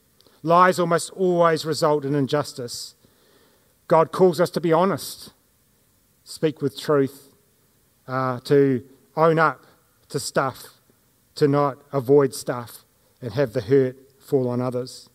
Lies 0.42 0.78
almost 0.78 1.10
always 1.10 1.64
result 1.64 2.04
in 2.04 2.14
injustice. 2.14 2.94
God 3.88 4.12
calls 4.12 4.40
us 4.40 4.50
to 4.50 4.60
be 4.60 4.72
honest, 4.72 5.32
speak 6.24 6.62
with 6.62 6.78
truth, 6.78 7.29
uh, 8.06 8.40
to 8.40 8.84
own 9.16 9.38
up 9.38 9.64
to 10.08 10.18
stuff, 10.18 10.80
to 11.36 11.46
not 11.46 11.78
avoid 11.92 12.34
stuff 12.34 12.84
and 13.20 13.32
have 13.32 13.52
the 13.52 13.60
hurt 13.60 13.96
fall 14.20 14.48
on 14.48 14.60
others. 14.60 15.08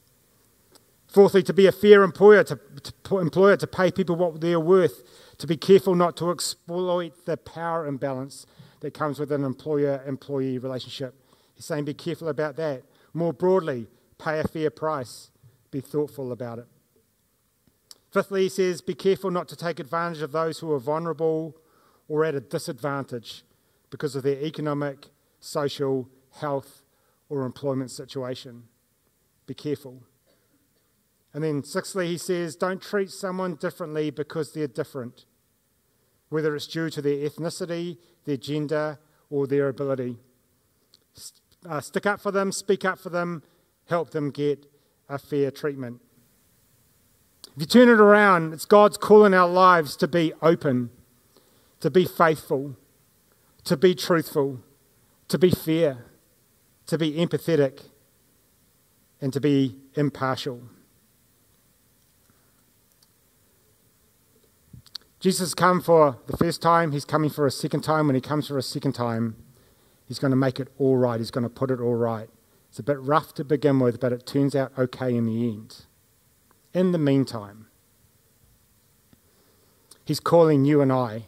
Fourthly, 1.07 1.43
to 1.43 1.53
be 1.53 1.65
a 1.65 1.71
fair 1.71 2.03
employer, 2.03 2.43
to, 2.43 2.59
to 3.03 3.19
employer 3.19 3.55
to 3.57 3.67
pay 3.67 3.91
people 3.91 4.15
what 4.15 4.41
they're 4.41 4.59
worth, 4.59 5.03
to 5.37 5.47
be 5.47 5.55
careful 5.55 5.95
not 5.95 6.17
to 6.17 6.29
exploit 6.29 7.25
the 7.25 7.37
power 7.37 7.87
imbalance 7.87 8.45
that 8.81 8.93
comes 8.93 9.19
with 9.19 9.31
an 9.31 9.43
employer-employee 9.43 10.57
relationship. 10.57 11.15
He's 11.55 11.65
saying 11.65 11.85
be 11.85 11.93
careful 11.93 12.27
about 12.27 12.57
that. 12.57 12.83
More 13.13 13.31
broadly, 13.33 13.87
pay 14.17 14.39
a 14.39 14.47
fair 14.47 14.69
price. 14.69 15.31
Be 15.71 15.79
thoughtful 15.79 16.31
about 16.31 16.59
it. 16.59 16.67
Fifthly, 18.11 18.43
he 18.43 18.49
says, 18.49 18.81
be 18.81 18.93
careful 18.93 19.31
not 19.31 19.47
to 19.49 19.55
take 19.55 19.79
advantage 19.79 20.21
of 20.21 20.31
those 20.31 20.59
who 20.59 20.71
are 20.71 20.79
vulnerable 20.79 21.55
or 22.07 22.23
at 22.23 22.35
a 22.35 22.39
disadvantage 22.39 23.43
because 23.89 24.15
of 24.15 24.23
their 24.23 24.41
economic, 24.41 25.07
social, 25.39 26.09
health, 26.39 26.83
or 27.29 27.45
employment 27.45 27.91
situation. 27.91 28.63
Be 29.47 29.53
careful. 29.53 30.03
And 31.33 31.43
then, 31.43 31.63
sixthly, 31.63 32.07
he 32.07 32.17
says, 32.17 32.55
don't 32.55 32.81
treat 32.81 33.11
someone 33.11 33.55
differently 33.55 34.09
because 34.09 34.53
they're 34.53 34.67
different, 34.67 35.25
whether 36.29 36.55
it's 36.55 36.67
due 36.67 36.89
to 36.91 37.01
their 37.01 37.29
ethnicity, 37.29 37.97
their 38.25 38.37
gender, 38.37 38.99
or 39.29 39.45
their 39.47 39.67
ability. 39.67 40.17
Uh, 41.67 41.81
stick 41.81 42.05
up 42.05 42.21
for 42.21 42.31
them, 42.31 42.51
speak 42.51 42.85
up 42.85 42.99
for 42.99 43.09
them, 43.09 43.43
help 43.89 44.11
them 44.11 44.31
get 44.31 44.65
a 45.09 45.17
fair 45.17 45.51
treatment. 45.51 45.99
If 47.55 47.61
you 47.61 47.65
turn 47.65 47.89
it 47.89 47.99
around, 47.99 48.53
it's 48.53 48.65
God's 48.65 48.97
call 48.97 49.25
in 49.25 49.33
our 49.33 49.47
lives 49.47 49.95
to 49.97 50.07
be 50.07 50.33
open, 50.41 50.89
to 51.85 51.91
be 51.91 52.03
faithful, 52.03 52.75
to 53.63 53.77
be 53.77 53.93
truthful, 53.93 54.59
to 55.27 55.37
be 55.37 55.51
fair, 55.51 56.05
to 56.87 56.97
be 56.97 57.11
empathetic, 57.11 57.79
and 59.21 59.31
to 59.31 59.39
be 59.39 59.75
impartial. 59.93 60.63
Jesus 65.19 65.41
has 65.41 65.53
come 65.53 65.79
for 65.79 66.17
the 66.25 66.35
first 66.35 66.59
time, 66.59 66.91
he's 66.91 67.05
coming 67.05 67.29
for 67.29 67.45
a 67.45 67.51
second 67.51 67.81
time. 67.81 68.07
When 68.07 68.15
he 68.15 68.21
comes 68.21 68.47
for 68.47 68.57
a 68.57 68.63
second 68.63 68.93
time, 68.93 69.35
he's 70.07 70.17
going 70.17 70.31
to 70.31 70.35
make 70.35 70.59
it 70.59 70.69
all 70.79 70.97
right. 70.97 71.19
He's 71.19 71.29
going 71.29 71.43
to 71.43 71.49
put 71.49 71.69
it 71.69 71.79
all 71.79 71.93
right. 71.93 72.31
It's 72.67 72.79
a 72.79 72.83
bit 72.83 72.99
rough 72.99 73.35
to 73.35 73.43
begin 73.43 73.79
with, 73.79 73.99
but 73.99 74.11
it 74.11 74.25
turns 74.25 74.55
out 74.55 74.71
okay 74.75 75.15
in 75.15 75.27
the 75.27 75.49
end. 75.49 75.85
In 76.73 76.93
the 76.93 76.97
meantime, 76.97 77.67
he's 80.03 80.19
calling 80.19 80.65
you 80.65 80.81
and 80.81 80.91
I 80.91 81.25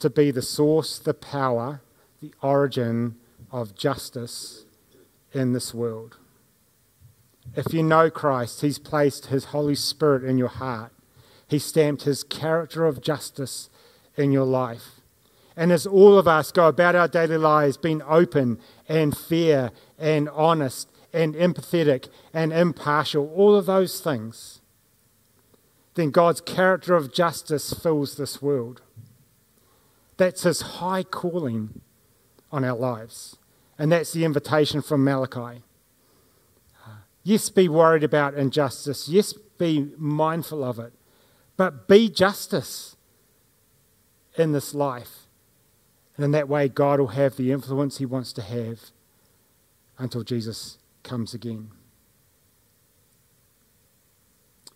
to 0.00 0.10
be 0.10 0.30
the 0.30 0.42
source, 0.42 0.98
the 0.98 1.14
power, 1.14 1.80
the 2.20 2.32
origin 2.42 3.16
of 3.50 3.74
justice 3.74 4.64
in 5.32 5.52
this 5.52 5.74
world. 5.74 6.16
If 7.54 7.72
you 7.72 7.82
know 7.82 8.10
Christ, 8.10 8.60
he's 8.60 8.78
placed 8.78 9.26
his 9.26 9.46
Holy 9.46 9.74
Spirit 9.74 10.24
in 10.24 10.38
your 10.38 10.48
heart 10.48 10.92
he 11.48 11.58
stamped 11.58 12.02
his 12.02 12.22
character 12.22 12.84
of 12.84 13.00
justice 13.00 13.70
in 14.16 14.30
your 14.30 14.44
life. 14.44 15.00
And 15.56 15.72
as 15.72 15.86
all 15.86 16.18
of 16.18 16.28
us 16.28 16.52
go 16.52 16.68
about 16.68 16.94
our 16.94 17.08
daily 17.08 17.38
lives 17.38 17.76
being 17.76 18.02
open 18.02 18.60
and 18.88 19.16
fair 19.16 19.72
and 19.98 20.28
honest 20.28 20.88
and 21.12 21.34
empathetic 21.34 22.08
and 22.34 22.52
impartial, 22.52 23.32
all 23.34 23.56
of 23.56 23.66
those 23.66 24.00
things, 24.00 24.60
then 25.94 26.10
God's 26.10 26.42
character 26.42 26.94
of 26.94 27.12
justice 27.12 27.72
fills 27.72 28.16
this 28.16 28.40
world. 28.40 28.82
That's 30.18 30.42
his 30.42 30.60
high 30.60 31.02
calling 31.02 31.80
on 32.52 32.64
our 32.64 32.76
lives. 32.76 33.36
And 33.78 33.90
that's 33.90 34.12
the 34.12 34.24
invitation 34.24 34.82
from 34.82 35.04
Malachi. 35.04 35.62
Yes, 37.22 37.48
be 37.48 37.68
worried 37.68 38.04
about 38.04 38.34
injustice. 38.34 39.08
Yes, 39.08 39.32
be 39.32 39.90
mindful 39.96 40.62
of 40.62 40.78
it 40.78 40.92
but 41.58 41.88
be 41.88 42.08
justice 42.08 42.96
in 44.38 44.52
this 44.52 44.74
life. 44.74 45.26
And 46.16 46.24
in 46.24 46.30
that 46.30 46.48
way, 46.48 46.68
God 46.68 47.00
will 47.00 47.08
have 47.08 47.36
the 47.36 47.52
influence 47.52 47.98
He 47.98 48.06
wants 48.06 48.32
to 48.34 48.42
have 48.42 48.80
until 49.98 50.22
Jesus 50.22 50.78
comes 51.02 51.34
again. 51.34 51.72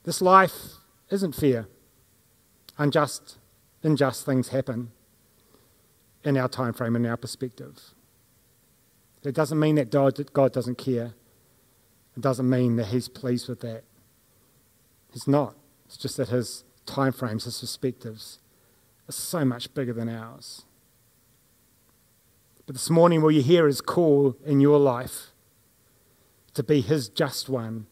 This 0.03 0.21
life 0.21 0.75
isn't 1.11 1.37
fair. 1.37 1.69
Unjust, 2.79 3.39
unjust 3.85 4.27
things 4.27 4.49
happen 4.49 4.91
in 6.25 6.37
our 6.37 6.49
time 6.49 6.73
frame, 6.73 6.97
in 6.97 7.07
our 7.07 7.17
perspective. 7.17 7.81
It 9.25 9.35
doesn't 9.35 9.59
mean 9.59 9.77
that 9.77 9.91
God, 9.91 10.33
God 10.33 10.53
doesn't 10.53 10.79
care. 10.79 11.15
It 12.17 12.21
doesn't 12.21 12.49
mean 12.49 12.77
that 12.77 12.87
he's 12.87 13.09
pleased 13.09 13.49
with 13.49 13.61
that. 13.61 13.85
He's 15.13 15.29
not. 15.29 15.55
It's 15.87 15.97
just 15.97 16.17
that 16.17 16.29
his 16.29 16.65
time 16.87 17.13
frames, 17.13 17.45
his 17.45 17.61
perspectives, 17.61 18.39
are 19.09 19.13
so 19.13 19.45
much 19.45 19.73
bigger 19.75 19.93
than 19.93 20.09
ours. 20.09 20.65
But 22.67 22.75
this 22.75 22.91
morning, 22.91 23.23
will 23.23 23.33
you 23.33 23.43
hear 23.43 23.67
his 23.67 23.81
call 23.81 24.37
in 24.45 24.61
your 24.61 24.79
life 24.79 25.33
to 26.55 26.63
be 26.63 26.81
his 26.81 27.09
just 27.09 27.49
one 27.49 27.87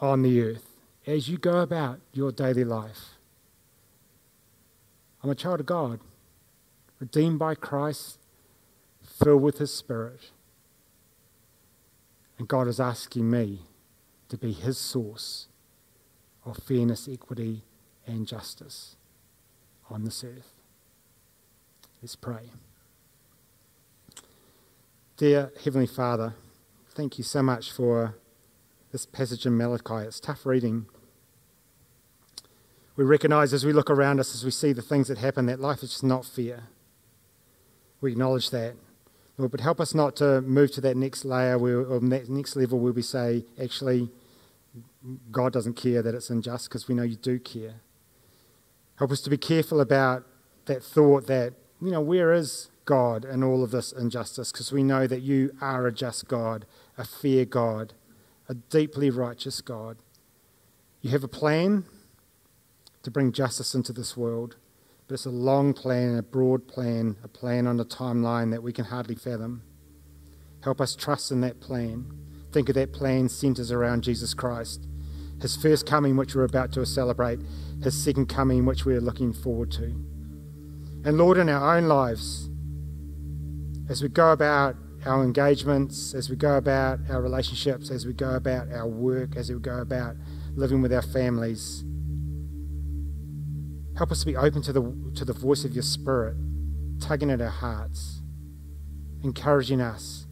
on 0.00 0.22
the 0.22 0.40
earth 0.42 0.66
as 1.06 1.28
you 1.28 1.38
go 1.38 1.60
about 1.60 2.00
your 2.12 2.32
daily 2.32 2.64
life? 2.64 3.16
I'm 5.22 5.30
a 5.30 5.34
child 5.34 5.60
of 5.60 5.66
God, 5.66 6.00
redeemed 7.00 7.38
by 7.38 7.54
Christ, 7.54 8.18
filled 9.02 9.42
with 9.42 9.58
his 9.58 9.74
spirit. 9.74 10.30
And 12.38 12.46
God 12.46 12.68
is 12.68 12.78
asking 12.78 13.28
me 13.28 13.62
to 14.28 14.36
be 14.36 14.52
his 14.52 14.78
source 14.78 15.48
of 16.44 16.58
fairness, 16.58 17.08
equity, 17.10 17.64
and 18.06 18.26
justice 18.26 18.96
on 19.90 20.04
this 20.04 20.22
earth. 20.22 20.52
Let's 22.00 22.16
pray. 22.16 22.50
Dear 25.16 25.52
Heavenly 25.64 25.86
Father, 25.86 26.34
thank 26.94 27.18
you 27.18 27.24
so 27.24 27.42
much 27.42 27.72
for 27.72 28.14
this 28.92 29.04
passage 29.04 29.44
in 29.44 29.56
Malachi. 29.56 30.06
It's 30.06 30.20
tough 30.20 30.46
reading. 30.46 30.86
We 32.96 33.04
recognize 33.04 33.52
as 33.52 33.64
we 33.64 33.72
look 33.72 33.90
around 33.90 34.18
us, 34.18 34.34
as 34.34 34.44
we 34.44 34.50
see 34.50 34.72
the 34.72 34.82
things 34.82 35.08
that 35.08 35.18
happen, 35.18 35.46
that 35.46 35.60
life 35.60 35.82
is 35.82 35.90
just 35.90 36.04
not 36.04 36.24
fair. 36.24 36.64
We 38.00 38.12
acknowledge 38.12 38.50
that. 38.50 38.74
Lord, 39.36 39.52
but 39.52 39.60
help 39.60 39.80
us 39.80 39.94
not 39.94 40.16
to 40.16 40.42
move 40.42 40.70
to 40.72 40.80
that 40.82 40.96
next 40.96 41.24
layer 41.24 41.58
where, 41.58 41.80
or 41.80 41.98
that 42.00 42.28
next 42.28 42.56
level 42.56 42.78
where 42.78 42.92
we 42.92 43.02
say, 43.02 43.44
actually, 43.60 44.10
God 45.30 45.52
doesn't 45.52 45.74
care 45.74 46.02
that 46.02 46.14
it's 46.14 46.30
unjust 46.30 46.68
because 46.68 46.88
we 46.88 46.94
know 46.94 47.02
you 47.02 47.16
do 47.16 47.38
care. 47.38 47.76
Help 48.96 49.10
us 49.10 49.22
to 49.22 49.30
be 49.30 49.38
careful 49.38 49.80
about 49.80 50.24
that 50.66 50.82
thought 50.82 51.26
that, 51.26 51.54
you 51.80 51.90
know, 51.90 52.02
where 52.02 52.32
is 52.34 52.68
God 52.84 53.24
in 53.24 53.42
all 53.42 53.64
of 53.64 53.70
this 53.70 53.92
injustice 53.92 54.52
because 54.52 54.72
we 54.72 54.82
know 54.82 55.06
that 55.06 55.20
you 55.20 55.56
are 55.60 55.86
a 55.86 55.92
just 55.92 56.28
God, 56.28 56.66
a 56.98 57.04
fair 57.04 57.44
God, 57.44 57.94
a 58.48 58.54
deeply 58.54 59.10
righteous 59.10 59.60
God. 59.60 59.96
You 61.00 61.10
have 61.10 61.24
a 61.24 61.28
plan 61.28 61.84
to 63.02 63.10
bring 63.10 63.32
justice 63.32 63.74
into 63.74 63.92
this 63.92 64.16
world, 64.16 64.56
but 65.10 65.14
it's 65.14 65.26
a 65.26 65.30
long 65.30 65.72
plan, 65.72 66.16
a 66.18 66.22
broad 66.22 66.68
plan, 66.68 67.16
a 67.24 67.26
plan 67.26 67.66
on 67.66 67.80
a 67.80 67.84
timeline 67.84 68.52
that 68.52 68.62
we 68.62 68.72
can 68.72 68.84
hardly 68.84 69.16
fathom. 69.16 69.60
Help 70.62 70.80
us 70.80 70.94
trust 70.94 71.32
in 71.32 71.40
that 71.40 71.60
plan. 71.60 72.06
Think 72.52 72.68
of 72.68 72.76
that 72.76 72.92
plan 72.92 73.28
centers 73.28 73.72
around 73.72 74.04
Jesus 74.04 74.34
Christ, 74.34 74.86
his 75.42 75.56
first 75.56 75.84
coming, 75.84 76.16
which 76.16 76.36
we're 76.36 76.44
about 76.44 76.70
to 76.74 76.86
celebrate, 76.86 77.40
his 77.82 78.00
second 78.00 78.26
coming, 78.26 78.64
which 78.64 78.84
we're 78.84 79.00
looking 79.00 79.32
forward 79.32 79.72
to. 79.72 79.86
And 81.04 81.18
Lord, 81.18 81.38
in 81.38 81.48
our 81.48 81.76
own 81.76 81.88
lives, 81.88 82.48
as 83.88 84.02
we 84.02 84.08
go 84.08 84.30
about 84.30 84.76
our 85.04 85.24
engagements, 85.24 86.14
as 86.14 86.30
we 86.30 86.36
go 86.36 86.56
about 86.56 87.00
our 87.10 87.20
relationships, 87.20 87.90
as 87.90 88.06
we 88.06 88.12
go 88.12 88.36
about 88.36 88.70
our 88.70 88.86
work, 88.86 89.34
as 89.34 89.50
we 89.50 89.58
go 89.58 89.80
about 89.80 90.14
living 90.54 90.80
with 90.80 90.92
our 90.92 91.02
families. 91.02 91.82
Help 94.00 94.12
us 94.12 94.20
to 94.20 94.26
be 94.26 94.34
open 94.34 94.62
to 94.62 94.72
the, 94.72 94.80
to 95.14 95.26
the 95.26 95.34
voice 95.34 95.62
of 95.62 95.74
your 95.74 95.82
Spirit, 95.82 96.34
tugging 97.02 97.30
at 97.30 97.42
our 97.42 97.50
hearts, 97.50 98.22
encouraging 99.22 99.82
us. 99.82 100.26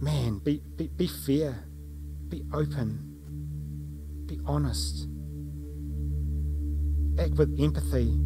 Man, 0.00 0.38
be, 0.38 0.62
be, 0.76 0.86
be 0.86 1.08
fair, 1.08 1.64
be 2.28 2.44
open, 2.54 3.00
be 4.26 4.38
honest, 4.46 5.08
act 7.18 7.32
with 7.32 7.52
empathy, 7.60 8.16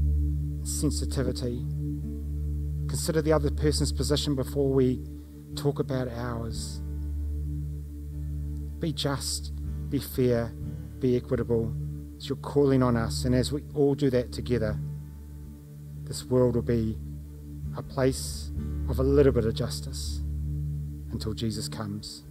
sensitivity. 0.65 1.65
Consider 2.91 3.23
the 3.23 3.33
other 3.33 3.51
person's 3.51 3.91
position 3.91 4.35
before 4.35 4.71
we 4.71 5.03
talk 5.55 5.79
about 5.79 6.09
ours. 6.09 6.83
Be 8.81 8.93
just, 8.93 9.55
be 9.89 9.99
fair, 9.99 10.53
be 10.99 11.17
equitable. 11.17 11.73
It's 12.17 12.29
your 12.29 12.37
calling 12.37 12.83
on 12.83 12.97
us. 12.97 13.25
And 13.25 13.35
as 13.35 13.53
we 13.53 13.63
all 13.75 13.95
do 13.95 14.11
that 14.11 14.33
together, 14.33 14.79
this 16.05 16.25
world 16.25 16.55
will 16.55 16.63
be 16.63 16.99
a 17.77 17.83
place 17.83 18.51
of 18.89 18.99
a 18.99 19.03
little 19.03 19.33
bit 19.33 19.45
of 19.45 19.55
justice 19.55 20.21
until 21.13 21.35
Jesus 21.35 21.69
comes. 21.69 22.25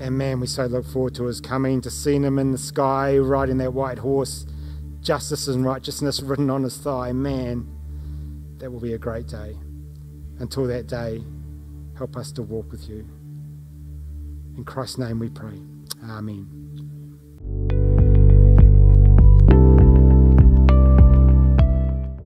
And 0.00 0.16
man, 0.18 0.40
we 0.40 0.46
so 0.46 0.66
look 0.66 0.86
forward 0.86 1.14
to 1.16 1.24
his 1.24 1.40
coming, 1.40 1.80
to 1.82 1.90
seeing 1.90 2.22
him 2.22 2.38
in 2.38 2.52
the 2.52 2.58
sky 2.58 3.18
riding 3.18 3.58
that 3.58 3.72
white 3.72 3.98
horse, 3.98 4.46
justice 5.00 5.48
and 5.48 5.64
righteousness 5.64 6.20
written 6.20 6.50
on 6.50 6.62
his 6.62 6.76
thigh. 6.76 7.12
Man, 7.12 7.66
that 8.58 8.70
will 8.70 8.80
be 8.80 8.94
a 8.94 8.98
great 8.98 9.26
day. 9.26 9.56
Until 10.38 10.64
that 10.66 10.86
day, 10.86 11.22
help 11.96 12.16
us 12.16 12.30
to 12.32 12.42
walk 12.42 12.70
with 12.70 12.88
you. 12.88 13.08
In 14.56 14.64
Christ's 14.64 14.98
name 14.98 15.18
we 15.18 15.28
pray. 15.28 15.60
Amen. 16.04 16.65